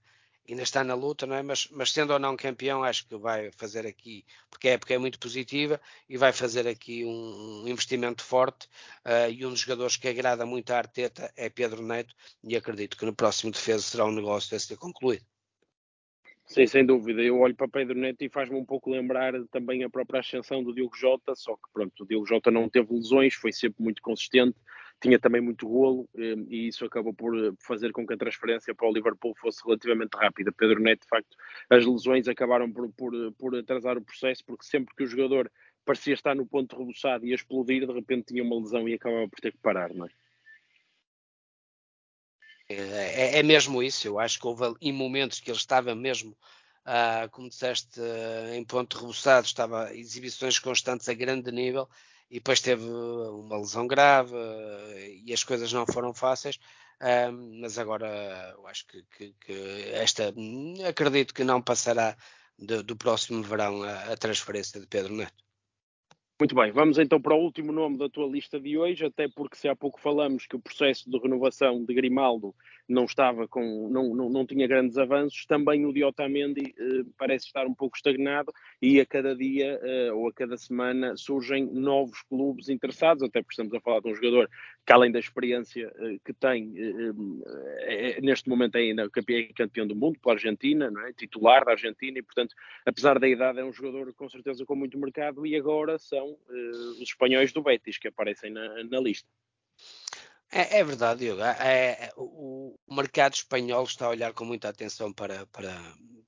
ainda 0.51 0.63
está 0.63 0.83
na 0.83 0.93
luta, 0.93 1.25
não 1.25 1.35
é? 1.35 1.41
Mas, 1.41 1.67
mas 1.71 1.91
sendo 1.91 2.13
ou 2.13 2.19
não 2.19 2.35
campeão, 2.35 2.83
acho 2.83 3.07
que 3.07 3.15
vai 3.15 3.51
fazer 3.51 3.87
aqui, 3.87 4.25
porque 4.49 4.67
a 4.67 4.73
época 4.73 4.93
é 4.93 4.97
muito 4.97 5.19
positiva 5.19 5.79
e 6.09 6.17
vai 6.17 6.33
fazer 6.33 6.67
aqui 6.67 7.05
um, 7.05 7.63
um 7.63 7.67
investimento 7.67 8.23
forte. 8.23 8.67
Uh, 9.05 9.31
e 9.31 9.45
um 9.45 9.49
dos 9.49 9.61
jogadores 9.61 9.97
que 9.97 10.07
agrada 10.07 10.45
muito 10.45 10.71
a 10.71 10.77
Arteta 10.77 11.31
é 11.35 11.49
Pedro 11.49 11.81
Neto, 11.81 12.13
e 12.43 12.55
acredito 12.55 12.97
que 12.97 13.05
no 13.05 13.15
próximo 13.15 13.51
defesa 13.51 13.83
será 13.83 14.05
um 14.05 14.11
negócio 14.11 14.55
a 14.55 14.59
ser 14.59 14.77
concluído. 14.77 15.25
Sim, 16.45 16.67
sem 16.67 16.85
dúvida. 16.85 17.21
Eu 17.21 17.39
olho 17.39 17.55
para 17.55 17.69
Pedro 17.69 17.97
Neto 17.97 18.21
e 18.23 18.29
faz-me 18.29 18.57
um 18.57 18.65
pouco 18.65 18.89
lembrar 18.89 19.33
também 19.51 19.85
a 19.85 19.89
própria 19.89 20.19
ascensão 20.19 20.61
do 20.61 20.73
Diogo 20.73 20.97
Jota, 20.97 21.33
só 21.33 21.55
que 21.55 21.71
pronto, 21.71 22.03
o 22.03 22.05
Diogo 22.05 22.25
Jota 22.25 22.51
não 22.51 22.67
teve 22.67 22.93
lesões, 22.93 23.35
foi 23.35 23.53
sempre 23.53 23.81
muito 23.81 24.01
consistente, 24.01 24.57
tinha 25.01 25.19
também 25.19 25.41
muito 25.41 25.67
golo 25.67 26.07
eh, 26.15 26.35
e 26.47 26.67
isso 26.67 26.85
acabou 26.85 27.13
por 27.13 27.35
eh, 27.35 27.51
fazer 27.59 27.91
com 27.91 28.05
que 28.05 28.13
a 28.13 28.17
transferência 28.17 28.73
para 28.73 28.87
o 28.87 28.93
Liverpool 28.93 29.33
fosse 29.35 29.61
relativamente 29.65 30.13
rápida. 30.15 30.51
Pedro 30.51 30.79
Neto, 30.79 31.01
de 31.01 31.07
facto, 31.07 31.35
as 31.69 31.85
lesões 31.85 32.27
acabaram 32.27 32.71
por, 32.71 32.89
por, 32.93 33.11
por 33.33 33.55
atrasar 33.55 33.97
o 33.97 34.03
processo, 34.03 34.45
porque 34.45 34.63
sempre 34.63 34.95
que 34.95 35.03
o 35.03 35.07
jogador 35.07 35.51
parecia 35.83 36.13
estar 36.13 36.35
no 36.35 36.45
ponto 36.45 36.77
rebuçado 36.77 37.25
e 37.25 37.31
a 37.31 37.35
explodir, 37.35 37.87
de 37.87 37.91
repente 37.91 38.27
tinha 38.27 38.43
uma 38.43 38.59
lesão 38.59 38.87
e 38.87 38.93
acabava 38.93 39.27
por 39.27 39.39
ter 39.39 39.51
que 39.51 39.57
parar, 39.57 39.91
não 39.93 40.05
é? 40.05 40.09
É, 42.69 43.39
é 43.39 43.43
mesmo 43.43 43.83
isso, 43.83 44.07
eu 44.07 44.17
acho 44.17 44.39
que 44.39 44.47
houve 44.47 44.73
em 44.79 44.93
momentos 44.93 45.39
que 45.39 45.49
ele 45.49 45.57
estava 45.57 45.95
mesmo 45.95 46.37
Uh, 46.81 47.29
como 47.29 47.47
disseste, 47.47 48.01
em 48.55 48.65
ponto 48.65 48.97
rebuçado, 48.97 49.45
estava 49.45 49.93
exibições 49.93 50.57
constantes 50.57 51.07
a 51.07 51.13
grande 51.13 51.51
nível 51.51 51.87
e 52.31 52.35
depois 52.35 52.61
teve 52.61 52.85
uma 52.85 53.57
lesão 53.57 53.85
grave 53.85 54.33
e 55.25 55.33
as 55.33 55.43
coisas 55.43 55.71
não 55.73 55.85
foram 55.85 56.13
fáceis. 56.13 56.57
mas 57.59 57.77
agora 57.77 58.55
eu 58.57 58.65
acho 58.67 58.87
que, 58.87 59.03
que, 59.17 59.35
que, 59.45 59.53
esta 59.93 60.33
acredito 60.87 61.33
que 61.33 61.43
não 61.43 61.61
passará 61.61 62.15
do, 62.57 62.81
do 62.81 62.95
próximo 62.95 63.43
verão 63.43 63.83
a, 63.83 64.13
a, 64.13 64.17
transferência 64.17 64.79
de 64.79 64.87
Pedro 64.87 65.13
Neto. 65.13 65.43
Muito 66.39 66.55
bem, 66.55 66.71
vamos 66.71 66.97
então 66.97 67.21
para 67.21 67.35
o 67.35 67.43
último 67.43 67.71
nome 67.71 67.97
da 67.97 68.09
tua 68.09 68.27
lista 68.27 68.59
de 68.59 68.77
hoje, 68.77 69.05
até 69.05 69.27
porque 69.27 69.57
se 69.57 69.67
há 69.67 69.75
pouco 69.75 69.99
falamos 69.99 70.47
que 70.47 70.55
o 70.55 70.59
processo 70.59 71.09
de 71.09 71.19
renovação 71.19 71.83
de 71.83 71.93
Grimaldo 71.93 72.55
não 72.87 73.05
estava 73.05 73.47
com, 73.47 73.89
não, 73.89 74.13
não, 74.13 74.29
não 74.29 74.45
tinha 74.45 74.67
grandes 74.67 74.97
avanços, 74.97 75.45
também 75.45 75.85
o 75.85 75.93
de 75.93 76.03
Otamendi 76.03 76.73
eh, 76.77 77.03
parece 77.17 77.45
estar 77.45 77.65
um 77.65 77.73
pouco 77.73 77.95
estagnado 77.95 78.51
e 78.81 78.99
a 78.99 79.05
cada 79.05 79.35
dia 79.35 79.79
eh, 79.81 80.11
ou 80.11 80.27
a 80.27 80.33
cada 80.33 80.57
semana 80.57 81.15
surgem 81.15 81.65
novos 81.65 82.21
clubes 82.23 82.69
interessados, 82.69 83.23
até 83.23 83.41
porque 83.41 83.53
estamos 83.53 83.73
a 83.73 83.79
falar 83.79 84.01
de 84.01 84.09
um 84.09 84.15
jogador 84.15 84.49
que 84.85 84.93
além 84.93 85.11
da 85.11 85.19
experiência 85.19 85.91
eh, 85.99 86.17
que 86.23 86.33
tem, 86.33 86.73
é, 87.81 88.21
neste 88.21 88.49
momento 88.49 88.75
é 88.75 88.79
ainda 88.79 89.09
campeão, 89.09 89.47
campeão 89.55 89.87
do 89.87 89.95
mundo 89.95 90.19
pela 90.19 90.35
Argentina, 90.35 90.91
é? 91.07 91.13
titular 91.13 91.65
da 91.65 91.71
Argentina 91.71 92.19
e 92.19 92.21
portanto, 92.21 92.55
apesar 92.85 93.19
da 93.19 93.27
idade 93.27 93.59
é 93.59 93.63
um 93.63 93.73
jogador 93.73 94.13
com 94.13 94.29
certeza 94.29 94.65
com 94.65 94.75
muito 94.75 94.97
mercado 94.97 95.45
e 95.45 95.55
agora 95.55 95.97
são 95.97 96.37
os 96.49 97.01
espanhóis 97.01 97.51
do 97.53 97.61
Betis 97.61 97.97
que 97.97 98.07
aparecem 98.07 98.51
na, 98.51 98.83
na 98.83 98.99
lista. 98.99 99.27
É, 100.51 100.79
é, 100.79 100.83
verdade, 100.83 101.21
Diogo. 101.21 101.41
É, 101.41 102.07
é, 102.07 102.13
o, 102.17 102.75
o, 102.85 102.95
mercado 102.95 103.33
espanhol 103.33 103.85
está 103.85 104.05
a 104.05 104.09
olhar 104.09 104.33
com 104.33 104.43
muita 104.43 104.67
atenção 104.67 105.13
para, 105.13 105.45
para, 105.47 105.73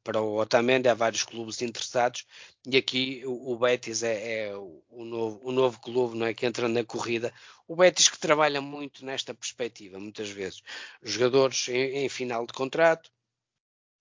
para 0.04 0.22
o 0.22 0.40
Otamendi. 0.40 0.88
Há 0.88 0.94
vários 0.94 1.24
clubes 1.24 1.62
interessados 1.62 2.26
e 2.66 2.78
aqui 2.78 3.22
o, 3.26 3.52
o 3.52 3.58
Betis 3.58 4.02
é, 4.02 4.48
é 4.48 4.56
o, 4.56 5.04
novo, 5.04 5.42
o 5.44 5.52
novo 5.52 5.80
clube 5.82 6.18
não 6.18 6.26
é, 6.26 6.34
que 6.34 6.46
entra 6.46 6.70
na 6.70 6.86
corrida. 6.86 7.34
O 7.68 7.76
Betis 7.76 8.08
que 8.08 8.18
trabalha 8.18 8.62
muito 8.62 9.06
nesta 9.06 9.34
perspectiva, 9.34 10.00
muitas 10.00 10.30
vezes. 10.30 10.62
Jogadores 11.02 11.68
em, 11.68 12.06
em 12.06 12.10
final 12.10 12.46
de 12.48 12.54
contrato, 12.54 13.12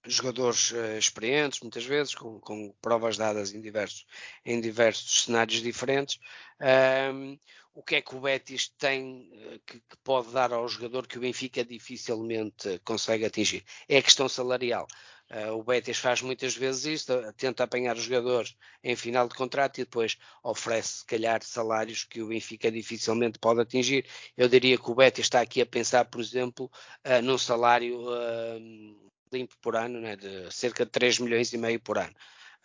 jogadores 0.05 0.71
uh, 0.73 0.99
experientes, 0.99 1.61
muitas 1.61 1.85
vezes, 1.85 2.15
com, 2.15 2.41
com, 2.41 2.75
provas 2.81 3.17
dadas 3.17 3.53
em 3.55 3.61
diversos, 3.61 4.05
em 4.45 4.61
diversos 4.61 5.25
cenários 5.25 5.63
diferentes. 5.63 6.19
Um, 6.61 7.39
o 7.75 7.83
que 7.83 7.97
é 7.97 8.03
que 8.03 8.15
o 8.15 8.21
Betis 8.21 8.69
tem 8.79 9.31
uh, 9.33 9.61
que, 9.67 9.81
que, 9.81 9.97
pode 10.03 10.33
dar 10.33 10.53
ao 10.53 10.69
jogador 10.69 11.07
que 11.07 11.19
o 11.19 11.21
Benfica 11.21 11.65
dificilmente 11.65 12.81
consegue 12.85 13.25
atingir? 13.25 13.65
É 13.89 13.99
a 13.99 14.03
questão 14.03 14.29
salarial. 14.29 14.87
Uh, 15.31 15.53
o 15.53 15.63
Betis 15.65 15.97
faz 15.97 16.21
muitas 16.21 16.55
vezes 16.55 16.85
isto, 16.85 17.33
tenta 17.35 17.65
apanhar 17.65 17.97
os 17.97 18.03
jogadores 18.03 18.55
em 18.85 18.95
final 18.95 19.27
de 19.27 19.35
contrato 19.35 19.79
e 19.81 19.85
depois 19.85 20.19
oferece, 20.43 20.99
se 20.99 21.07
calhar, 21.07 21.43
salários 21.43 22.05
que 22.05 22.21
o 22.21 22.27
Benfica 22.27 22.71
dificilmente 22.71 23.39
pode 23.39 23.61
atingir. 23.61 24.05
Eu 24.37 24.49
diria 24.49 24.77
que 24.77 24.91
o 24.91 24.95
Betis 24.95 25.25
está 25.27 25.41
aqui 25.41 25.63
a 25.63 25.67
pensar, 25.67 26.05
por 26.07 26.21
exemplo, 26.21 26.71
uh, 27.07 27.23
num 27.23 27.39
salário 27.39 28.03
uh, 28.11 29.13
limpo 29.33 29.57
por 29.61 29.77
ano, 29.77 30.01
né, 30.01 30.17
de 30.17 30.51
cerca 30.53 30.85
de 30.85 30.91
3 30.91 31.19
milhões 31.19 31.53
e 31.53 31.59
meio 31.59 31.81
por 31.81 31.99
ano. 31.99 32.15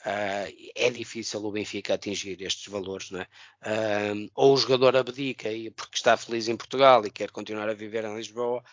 Uh, 0.05 0.71
é 0.75 0.89
difícil 0.91 1.43
o 1.43 1.51
Benfica 1.51 1.95
atingir 1.95 2.41
estes 2.41 2.67
valores, 2.71 3.09
não 3.09 3.21
é? 3.21 3.27
Uh, 3.63 4.29
ou 4.35 4.53
o 4.53 4.57
jogador 4.57 4.95
abdica 4.95 5.49
porque 5.75 5.97
está 5.97 6.15
feliz 6.15 6.47
em 6.47 6.55
Portugal 6.55 7.05
e 7.05 7.11
quer 7.11 7.31
continuar 7.31 7.67
a 7.67 7.73
viver 7.73 8.05
em 8.05 8.15
Lisboa, 8.15 8.63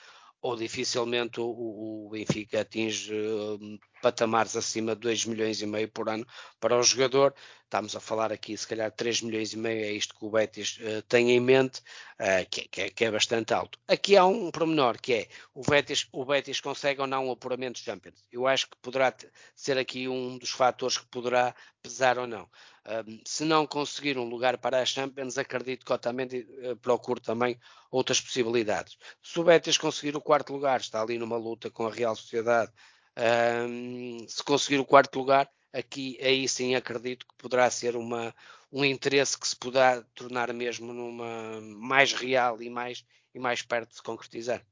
ou 0.42 0.54
dificilmente 0.56 1.40
o, 1.40 1.46
o 1.46 2.10
Benfica 2.10 2.60
atinge 2.60 3.12
uh, 3.14 3.58
patamares 4.04 4.54
acima 4.54 4.94
de 4.94 5.00
2 5.00 5.24
milhões 5.24 5.62
e 5.62 5.66
meio 5.66 5.88
por 5.88 6.10
ano 6.10 6.26
para 6.60 6.78
o 6.78 6.82
jogador. 6.82 7.34
Estamos 7.64 7.96
a 7.96 8.00
falar 8.00 8.30
aqui, 8.30 8.54
se 8.54 8.68
calhar, 8.68 8.92
3 8.92 9.22
milhões 9.22 9.54
e 9.54 9.56
meio, 9.56 9.82
é 9.82 9.92
isto 9.92 10.14
que 10.14 10.26
o 10.26 10.30
Betis 10.30 10.78
uh, 10.78 11.00
tem 11.08 11.30
em 11.30 11.40
mente, 11.40 11.80
uh, 12.20 12.46
que, 12.50 12.68
que, 12.68 12.82
é, 12.82 12.90
que, 12.90 13.04
é, 13.06 13.10
bastante 13.10 13.54
alto. 13.54 13.78
Aqui 13.88 14.14
há 14.14 14.26
um 14.26 14.50
pormenor, 14.50 15.00
que 15.00 15.14
é 15.14 15.28
o 15.54 15.62
Betis, 15.62 16.06
o 16.12 16.22
Betis 16.22 16.60
consegue 16.60 17.00
ou 17.00 17.06
não 17.06 17.28
o 17.28 17.32
apuramento 17.32 17.78
de 17.78 17.86
Champions. 17.86 18.22
Eu 18.30 18.46
acho 18.46 18.68
que 18.68 18.76
poderá 18.82 19.12
ser 19.56 19.78
aqui 19.78 20.06
um 20.06 20.36
dos 20.36 20.50
fatores 20.50 20.98
que 20.98 21.06
poderá 21.06 21.54
pesar 21.82 22.18
ou 22.18 22.26
não. 22.26 22.46
Um, 22.86 23.20
se 23.24 23.44
não 23.46 23.66
conseguir 23.66 24.18
um 24.18 24.24
lugar 24.24 24.58
para 24.58 24.82
a 24.82 24.84
Champions, 24.84 25.38
acredito 25.38 25.86
que 25.86 25.92
Otamendi 25.92 26.46
uh, 26.70 26.76
procure 26.76 27.20
também 27.20 27.58
outras 27.90 28.20
possibilidades. 28.20 28.98
Se 29.22 29.40
o 29.40 29.44
Betis 29.44 29.78
conseguir 29.78 30.14
o 30.14 30.20
quarto 30.20 30.52
lugar, 30.52 30.80
está 30.80 31.00
ali 31.00 31.16
numa 31.16 31.38
luta 31.38 31.70
com 31.70 31.86
a 31.86 31.90
Real 31.90 32.14
Sociedade, 32.14 32.70
um, 33.16 34.26
se 34.28 34.42
conseguir 34.42 34.78
o 34.78 34.84
quarto 34.84 35.18
lugar, 35.18 35.50
aqui 35.72 36.18
aí 36.22 36.48
sim 36.48 36.74
acredito 36.74 37.26
que 37.26 37.34
poderá 37.36 37.70
ser 37.70 37.96
uma, 37.96 38.34
um 38.72 38.84
interesse 38.84 39.38
que 39.38 39.46
se 39.46 39.56
poderá 39.56 40.02
tornar 40.14 40.52
mesmo 40.52 40.92
numa 40.92 41.60
mais 41.60 42.12
real 42.12 42.62
e 42.62 42.70
mais, 42.70 43.04
e 43.34 43.38
mais 43.38 43.62
perto 43.62 43.94
de 43.94 44.02
concretizar. 44.02 44.64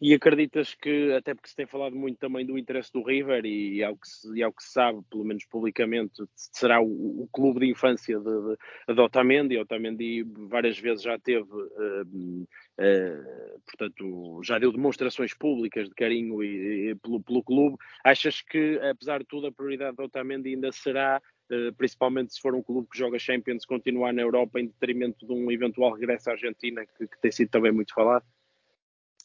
E 0.00 0.12
acreditas 0.12 0.74
que, 0.74 1.12
até 1.12 1.34
porque 1.34 1.48
se 1.48 1.56
tem 1.56 1.66
falado 1.66 1.94
muito 1.94 2.18
também 2.18 2.44
do 2.44 2.58
interesse 2.58 2.92
do 2.92 3.02
River 3.02 3.44
e, 3.44 3.82
ao, 3.82 3.96
que 3.96 4.08
se, 4.08 4.36
e 4.36 4.42
ao 4.42 4.52
que 4.52 4.62
se 4.62 4.72
sabe, 4.72 5.00
pelo 5.10 5.24
menos 5.24 5.44
publicamente, 5.46 6.22
será 6.34 6.80
o, 6.80 7.22
o 7.22 7.28
clube 7.32 7.60
de 7.60 7.70
infância 7.70 8.18
de, 8.18 8.24
de, 8.24 8.94
de 8.94 9.00
Otamendi. 9.00 9.56
Otamendi 9.56 10.24
várias 10.48 10.78
vezes 10.78 11.04
já 11.04 11.18
teve, 11.18 11.48
uh, 11.48 12.42
uh, 12.42 13.60
portanto, 13.64 14.40
já 14.42 14.58
deu 14.58 14.72
demonstrações 14.72 15.32
públicas 15.32 15.88
de 15.88 15.94
carinho 15.94 16.42
e, 16.42 16.90
e, 16.90 16.94
pelo, 16.96 17.22
pelo 17.22 17.42
clube. 17.42 17.76
Achas 18.04 18.42
que, 18.42 18.78
apesar 18.78 19.20
de 19.20 19.26
tudo, 19.26 19.46
a 19.46 19.52
prioridade 19.52 19.96
de 19.96 20.02
Otamendi 20.02 20.50
ainda 20.50 20.72
será 20.72 21.22
Uh, 21.52 21.70
principalmente 21.74 22.32
se 22.32 22.40
for 22.40 22.54
um 22.54 22.62
clube 22.62 22.88
que 22.90 22.96
joga 22.96 23.18
Champions, 23.18 23.66
continuar 23.66 24.14
na 24.14 24.22
Europa 24.22 24.58
em 24.58 24.66
detrimento 24.66 25.26
de 25.26 25.32
um 25.34 25.50
eventual 25.52 25.92
regresso 25.92 26.30
à 26.30 26.32
Argentina, 26.32 26.86
que, 26.86 27.06
que 27.06 27.20
tem 27.20 27.30
sido 27.30 27.50
também 27.50 27.70
muito 27.70 27.92
falado? 27.92 28.24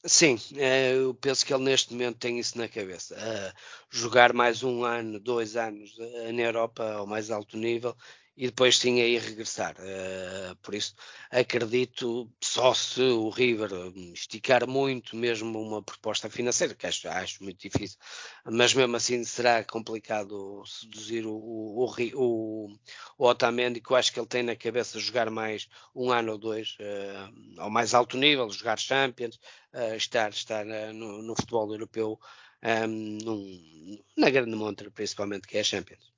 Sim, 0.06 0.38
eh, 0.56 0.94
eu 0.96 1.14
penso 1.14 1.46
que 1.46 1.54
ele 1.54 1.64
neste 1.64 1.92
momento 1.94 2.18
tem 2.20 2.40
isso 2.40 2.58
na 2.58 2.68
cabeça. 2.70 3.16
jogar 3.90 4.32
mais 4.34 4.64
um 4.64 4.84
ano, 4.86 5.20
dois 5.20 5.58
anos 5.58 5.94
eh, 6.00 6.32
na 6.32 6.42
Europa 6.42 6.84
ao 6.94 7.06
mais 7.08 7.30
alto 7.30 7.58
nível 7.58 7.96
e 8.40 8.46
depois 8.46 8.78
sim 8.78 9.02
aí 9.02 9.18
regressar. 9.18 9.76
Uh, 9.80 10.56
por 10.62 10.74
isso 10.74 10.96
acredito 11.30 12.32
só 12.42 12.74
se 12.74 13.02
o 13.02 13.30
River 13.30 13.70
esticar 14.14 14.66
muito 14.66 15.18
mesmo 15.18 15.62
uma 15.62 15.84
proposta 15.84 16.30
financeira, 16.30 16.74
que 16.74 16.88
acho, 16.88 17.10
acho 17.10 17.44
muito 17.44 17.60
difícil, 17.60 18.00
mas 18.46 18.74
mesmo 18.74 18.96
assim 18.96 19.22
será 19.26 19.62
complicado 19.66 20.64
seduzir 20.66 21.26
o, 21.26 21.34
o, 21.34 21.86
o, 22.16 22.78
o 23.18 23.28
Otamendi, 23.28 23.82
que 23.82 23.92
eu 23.92 23.98
acho 23.98 24.14
que 24.14 24.20
ele 24.22 24.28
tem 24.28 24.42
na 24.44 24.56
cabeça 24.56 25.00
jogar 25.00 25.30
mais 25.30 25.68
um 25.94 26.10
ano 26.10 26.32
ou 26.32 26.38
dois 26.38 26.78
uh, 26.80 27.60
ao 27.62 27.70
mais 27.70 27.94
alto 27.94 28.18
nível, 28.18 28.50
jogar 28.50 28.80
Champions, 28.80 29.36
uh, 29.74 29.96
estar, 29.96 30.30
estar 30.30 30.66
no, 30.94 31.22
no, 31.22 31.36
futebol 31.36 31.70
europeu 31.74 32.18
um, 32.64 32.88
num, 32.88 34.00
na 34.16 34.30
grande 34.30 34.56
montra, 34.56 34.90
principalmente, 34.90 35.46
que 35.46 35.58
é 35.58 35.60
a 35.60 35.64
Champions. 35.64 36.09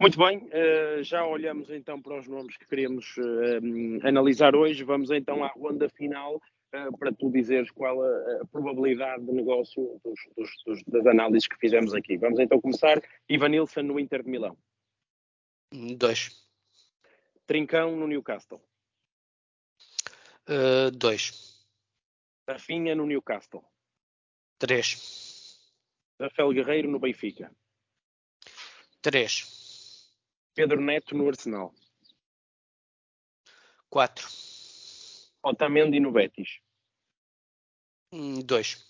Muito 0.00 0.16
bem, 0.16 0.38
uh, 0.38 1.02
já 1.02 1.26
olhamos 1.26 1.68
então 1.70 2.00
para 2.00 2.20
os 2.20 2.28
nomes 2.28 2.56
que 2.56 2.68
queríamos 2.68 3.16
uh, 3.16 4.06
analisar 4.06 4.54
hoje. 4.54 4.84
Vamos 4.84 5.10
então 5.10 5.42
à 5.42 5.48
ronda 5.48 5.88
final 5.88 6.36
uh, 6.36 6.96
para 6.96 7.12
tu 7.12 7.28
dizeres 7.28 7.68
qual 7.72 8.00
a, 8.00 8.46
probabilidade 8.52 9.26
de 9.26 9.32
negócio 9.32 10.00
dos, 10.04 10.54
dos, 10.64 10.84
das 10.84 11.04
análises 11.04 11.48
que 11.48 11.56
fizemos 11.56 11.92
aqui. 11.94 12.16
Vamos 12.16 12.38
então 12.38 12.60
começar. 12.60 13.02
Ivan 13.28 13.48
Nilsson 13.48 13.82
no 13.82 13.98
Inter 13.98 14.22
de 14.22 14.30
Milão. 14.30 14.56
Dois. 15.96 16.48
Trincão 17.44 17.96
no 17.96 18.06
Newcastle. 18.06 18.62
dois. 20.94 21.66
Rafinha 22.48 22.94
no 22.94 23.04
Newcastle. 23.04 23.64
Três. 24.60 25.58
Rafael 26.20 26.52
Guerreiro 26.52 26.88
no 26.88 27.00
Benfica. 27.00 27.50
Três. 29.02 29.57
Pedro 30.58 30.80
Neto 30.80 31.16
no 31.16 31.28
Arsenal. 31.28 31.72
4. 33.88 34.26
Otamendi 35.40 36.00
no 36.00 36.10
Betis. 36.10 36.58
2. 38.10 38.74
Hum, 38.74 38.84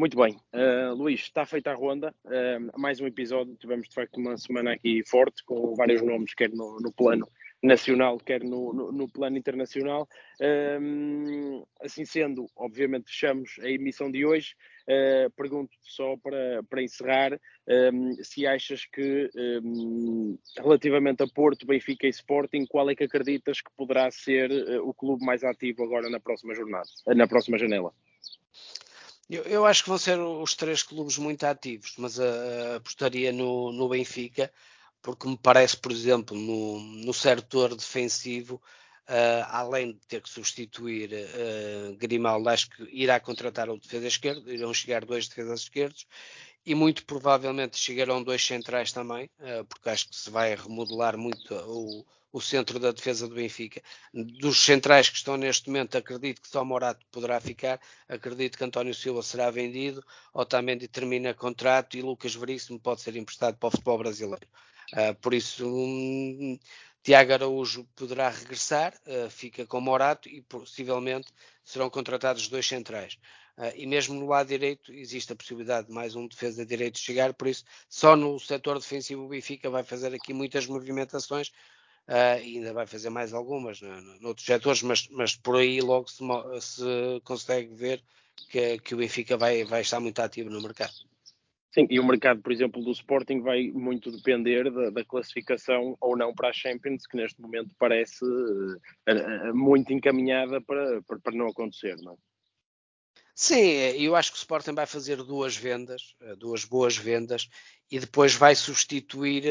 Muito 0.00 0.16
bem. 0.16 0.40
Uh, 0.52 0.94
Luís, 0.94 1.20
está 1.20 1.46
feita 1.46 1.70
a 1.70 1.74
ronda. 1.76 2.12
Uh, 2.24 2.76
mais 2.76 3.00
um 3.00 3.06
episódio. 3.06 3.54
Tivemos 3.54 3.88
de 3.88 3.94
facto 3.94 4.16
uma 4.16 4.36
semana 4.36 4.72
aqui 4.72 5.04
forte, 5.08 5.44
com 5.44 5.76
vários 5.76 6.02
nomes, 6.02 6.34
quer 6.34 6.50
no, 6.50 6.80
no 6.80 6.92
plano 6.92 7.30
nacional, 7.62 8.18
quer 8.18 8.42
no, 8.42 8.72
no, 8.72 8.90
no 8.90 9.08
plano 9.08 9.38
internacional. 9.38 10.08
Um, 10.80 11.64
assim 11.80 12.04
sendo, 12.04 12.46
obviamente, 12.56 13.08
fechamos 13.12 13.60
a 13.60 13.68
emissão 13.70 14.10
de 14.10 14.26
hoje. 14.26 14.56
Uh, 14.88 15.30
pergunto 15.36 15.70
só 15.82 16.16
para, 16.16 16.62
para 16.68 16.82
encerrar 16.82 17.38
um, 17.92 18.14
se 18.22 18.46
achas 18.46 18.84
que, 18.86 19.30
um, 19.64 20.38
relativamente 20.58 21.22
a 21.22 21.26
Porto, 21.28 21.66
Benfica 21.66 22.06
e 22.06 22.10
Sporting, 22.10 22.66
qual 22.66 22.90
é 22.90 22.94
que 22.94 23.04
acreditas 23.04 23.60
que 23.60 23.70
poderá 23.76 24.10
ser 24.10 24.50
uh, 24.50 24.88
o 24.88 24.92
clube 24.92 25.24
mais 25.24 25.44
ativo 25.44 25.84
agora 25.84 26.10
na 26.10 26.18
próxima 26.18 26.54
jornada, 26.54 26.88
na 27.06 27.26
próxima 27.26 27.58
janela? 27.58 27.92
Eu, 29.30 29.44
eu 29.44 29.64
acho 29.64 29.84
que 29.84 29.88
vão 29.88 29.98
ser 29.98 30.18
os 30.18 30.54
três 30.54 30.82
clubes 30.82 31.16
muito 31.16 31.44
ativos, 31.44 31.94
mas 31.96 32.18
uh, 32.18 32.76
apostaria 32.76 33.32
no, 33.32 33.72
no 33.72 33.88
Benfica 33.88 34.50
porque 35.02 35.28
me 35.28 35.36
parece, 35.36 35.76
por 35.76 35.90
exemplo, 35.90 36.36
no, 36.38 36.78
no 36.80 37.12
setor 37.12 37.74
defensivo, 37.74 38.62
uh, 39.08 39.44
além 39.48 39.92
de 39.92 40.00
ter 40.06 40.20
que 40.20 40.28
substituir 40.28 41.10
uh, 41.12 41.96
Grimaldo, 41.96 42.48
acho 42.48 42.70
que 42.70 42.88
irá 42.92 43.18
contratar 43.20 43.68
um 43.68 43.78
defesa 43.78 44.06
esquerdo, 44.06 44.52
irão 44.52 44.72
chegar 44.72 45.04
dois 45.04 45.28
defesas 45.28 45.60
esquerdos, 45.60 46.06
e 46.64 46.74
muito 46.74 47.04
provavelmente 47.04 47.76
chegarão 47.76 48.22
dois 48.22 48.44
centrais 48.44 48.92
também, 48.92 49.28
uh, 49.40 49.64
porque 49.64 49.88
acho 49.88 50.08
que 50.08 50.16
se 50.16 50.30
vai 50.30 50.54
remodelar 50.54 51.16
muito 51.16 51.54
o, 51.54 52.06
o 52.32 52.40
centro 52.40 52.78
da 52.78 52.92
defesa 52.92 53.28
do 53.28 53.34
Benfica. 53.34 53.82
Dos 54.14 54.64
centrais 54.64 55.08
que 55.08 55.16
estão 55.16 55.36
neste 55.36 55.68
momento, 55.68 55.98
acredito 55.98 56.40
que 56.40 56.48
só 56.48 56.64
Morato 56.64 57.04
poderá 57.10 57.40
ficar, 57.40 57.80
acredito 58.08 58.56
que 58.56 58.64
António 58.64 58.94
Silva 58.94 59.22
será 59.22 59.50
vendido, 59.50 60.04
Otamendi 60.32 60.86
termina 60.86 61.34
contrato 61.34 61.96
e 61.96 62.02
Lucas 62.02 62.34
Veríssimo 62.34 62.78
pode 62.78 63.00
ser 63.00 63.16
emprestado 63.16 63.56
para 63.56 63.68
o 63.68 63.70
futebol 63.70 63.98
brasileiro. 63.98 64.46
Por 65.22 65.32
isso, 65.32 65.66
um, 65.66 66.58
Tiago 67.02 67.32
Araújo 67.32 67.84
poderá 67.96 68.28
regressar, 68.28 68.94
uh, 69.06 69.28
fica 69.28 69.66
com 69.66 69.80
Morato 69.80 70.28
e 70.28 70.40
possivelmente 70.40 71.32
serão 71.64 71.90
contratados 71.90 72.48
dois 72.48 72.66
centrais. 72.66 73.18
Uh, 73.58 73.72
e 73.74 73.86
mesmo 73.86 74.14
no 74.14 74.26
lado 74.26 74.48
direito 74.48 74.92
existe 74.92 75.32
a 75.32 75.36
possibilidade 75.36 75.88
de 75.88 75.92
mais 75.92 76.14
um 76.14 76.26
defesa 76.26 76.64
direito 76.64 76.98
chegar, 76.98 77.34
por 77.34 77.48
isso 77.48 77.64
só 77.88 78.16
no 78.16 78.38
setor 78.38 78.78
defensivo 78.78 79.24
o 79.24 79.28
Benfica 79.28 79.68
vai 79.68 79.82
fazer 79.82 80.14
aqui 80.14 80.32
muitas 80.32 80.66
movimentações 80.66 81.48
uh, 82.08 82.40
e 82.42 82.56
ainda 82.56 82.72
vai 82.72 82.86
fazer 82.86 83.10
mais 83.10 83.34
algumas 83.34 83.80
no, 83.80 84.20
noutros 84.20 84.46
setores, 84.46 84.82
mas, 84.82 85.08
mas 85.08 85.34
por 85.36 85.56
aí 85.56 85.80
logo 85.80 86.08
se, 86.08 86.22
se 86.60 87.20
consegue 87.24 87.74
ver 87.74 88.02
que, 88.48 88.78
que, 88.78 88.94
o 88.94 88.98
Benfica 88.98 89.36
vai, 89.36 89.64
vai 89.64 89.82
estar 89.82 90.00
muito 90.00 90.20
ativo 90.20 90.50
no 90.50 90.62
mercado. 90.62 90.94
Sim, 91.72 91.86
e 91.88 91.98
o 91.98 92.04
mercado, 92.04 92.42
por 92.42 92.52
exemplo, 92.52 92.84
do 92.84 92.90
Sporting 92.90 93.40
vai 93.40 93.70
muito 93.70 94.12
depender 94.12 94.70
da, 94.70 94.90
da 94.90 95.04
classificação 95.04 95.96
ou 96.02 96.14
não 96.14 96.34
para 96.34 96.50
a 96.50 96.52
Champions, 96.52 97.06
que 97.06 97.16
neste 97.16 97.40
momento 97.40 97.74
parece 97.78 98.22
uh, 98.22 99.54
muito 99.54 99.90
encaminhada 99.90 100.60
para, 100.60 101.00
para, 101.02 101.18
para, 101.18 101.34
não 101.34 101.48
acontecer, 101.48 101.96
não? 102.02 102.18
Sim, 103.34 103.62
eu 103.96 104.14
acho 104.14 104.30
que 104.30 104.36
o 104.36 104.40
Sporting 104.40 104.74
vai 104.74 104.84
fazer 104.84 105.16
duas 105.16 105.56
vendas, 105.56 106.14
duas 106.36 106.66
boas 106.66 106.94
vendas, 106.94 107.48
e 107.90 107.98
depois 107.98 108.34
vai 108.34 108.54
substituir 108.54 109.44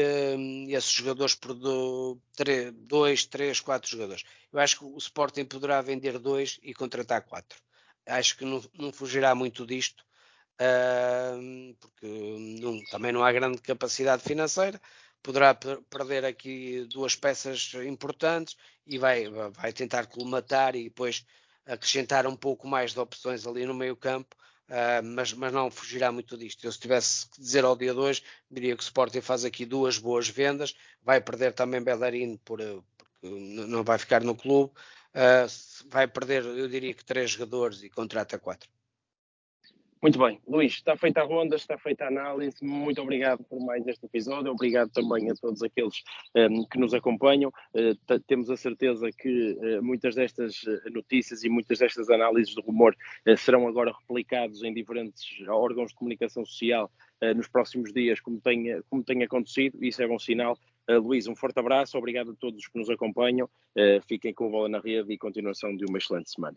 esses 0.68 0.92
jogadores 0.92 1.34
por 1.34 1.52
do, 1.52 2.16
três, 2.36 2.72
dois, 2.72 3.26
três, 3.26 3.58
quatro 3.60 3.90
jogadores. 3.90 4.22
Eu 4.52 4.60
acho 4.60 4.78
que 4.78 4.84
o 4.84 4.96
Sporting 4.96 5.44
poderá 5.44 5.82
vender 5.82 6.16
dois 6.20 6.60
e 6.62 6.72
contratar 6.72 7.22
quatro. 7.22 7.60
Acho 8.06 8.38
que 8.38 8.44
não, 8.44 8.62
não 8.78 8.92
fugirá 8.92 9.34
muito 9.34 9.66
disto 9.66 10.04
porque 11.80 12.06
não, 12.60 12.82
também 12.90 13.12
não 13.12 13.24
há 13.24 13.32
grande 13.32 13.60
capacidade 13.60 14.22
financeira, 14.22 14.80
poderá 15.22 15.54
perder 15.54 16.24
aqui 16.24 16.86
duas 16.90 17.14
peças 17.14 17.72
importantes 17.86 18.56
e 18.86 18.98
vai, 18.98 19.28
vai 19.50 19.72
tentar 19.72 20.06
colmatar 20.06 20.74
e 20.74 20.84
depois 20.84 21.24
acrescentar 21.66 22.26
um 22.26 22.36
pouco 22.36 22.66
mais 22.66 22.92
de 22.92 23.00
opções 23.00 23.46
ali 23.46 23.64
no 23.64 23.74
meio 23.74 23.96
campo, 23.96 24.34
uh, 24.68 25.02
mas, 25.04 25.32
mas 25.32 25.52
não 25.52 25.70
fugirá 25.70 26.10
muito 26.10 26.36
disto. 26.36 26.64
Eu 26.64 26.72
se 26.72 26.80
tivesse 26.80 27.28
que 27.30 27.40
dizer 27.40 27.64
ao 27.64 27.76
dia 27.76 27.94
2, 27.94 28.22
diria 28.50 28.76
que 28.76 28.82
o 28.82 28.84
Sporting 28.84 29.20
faz 29.20 29.44
aqui 29.44 29.64
duas 29.64 29.98
boas 29.98 30.28
vendas, 30.28 30.74
vai 31.02 31.20
perder 31.20 31.52
também 31.52 31.82
Bellerin 31.82 32.36
por, 32.38 32.58
porque 32.96 33.28
não 33.28 33.84
vai 33.84 33.98
ficar 33.98 34.22
no 34.22 34.34
clube, 34.34 34.72
uh, 35.14 35.88
vai 35.88 36.08
perder, 36.08 36.44
eu 36.44 36.68
diria 36.68 36.94
que 36.94 37.04
três 37.04 37.30
jogadores 37.30 37.82
e 37.82 37.88
contrata 37.88 38.38
quatro. 38.38 38.71
Muito 40.02 40.18
bem, 40.18 40.40
Luís, 40.48 40.72
está 40.72 40.96
feita 40.96 41.20
a 41.20 41.24
ronda, 41.24 41.54
está 41.54 41.78
feita 41.78 42.02
a 42.02 42.08
análise. 42.08 42.56
Muito 42.60 43.00
obrigado 43.00 43.44
por 43.44 43.64
mais 43.64 43.86
este 43.86 44.04
episódio. 44.04 44.50
Obrigado 44.50 44.90
também 44.90 45.30
a 45.30 45.34
todos 45.36 45.62
aqueles 45.62 46.02
um, 46.34 46.40
ehm, 46.40 46.64
que 46.68 46.76
nos 46.76 46.92
acompanham. 46.92 47.52
Uh, 47.72 48.18
temos 48.26 48.50
a 48.50 48.56
certeza 48.56 49.12
que 49.16 49.52
uh, 49.52 49.80
muitas 49.80 50.16
destas 50.16 50.60
eh, 50.66 50.90
notícias 50.90 51.44
e 51.44 51.48
muitas 51.48 51.78
destas 51.78 52.10
análises 52.10 52.52
de 52.52 52.60
rumor 52.60 52.96
uh, 53.28 53.36
serão 53.36 53.68
agora 53.68 53.92
replicados 53.96 54.64
em 54.64 54.74
diferentes 54.74 55.24
órgãos 55.46 55.90
de 55.90 55.94
comunicação 55.94 56.44
social 56.44 56.90
nos 57.36 57.46
próximos 57.46 57.92
dias, 57.92 58.18
como 58.18 58.40
tem, 58.40 58.82
como 58.90 59.04
tem 59.04 59.22
acontecido. 59.22 59.78
Isso 59.84 60.02
é 60.02 60.08
bom 60.08 60.18
sinal. 60.18 60.58
Luís, 60.88 61.28
um 61.28 61.36
forte 61.36 61.60
abraço. 61.60 61.96
Obrigado 61.96 62.32
a 62.32 62.34
todos 62.34 62.66
que 62.66 62.76
nos 62.76 62.90
acompanham. 62.90 63.48
fiquem 64.08 64.34
com 64.34 64.46
a 64.46 64.50
bola 64.50 64.68
na 64.68 64.80
rede 64.80 65.12
e 65.12 65.16
continuação 65.16 65.76
de 65.76 65.84
uma 65.84 65.98
excelente 65.98 66.32
semana. 66.32 66.56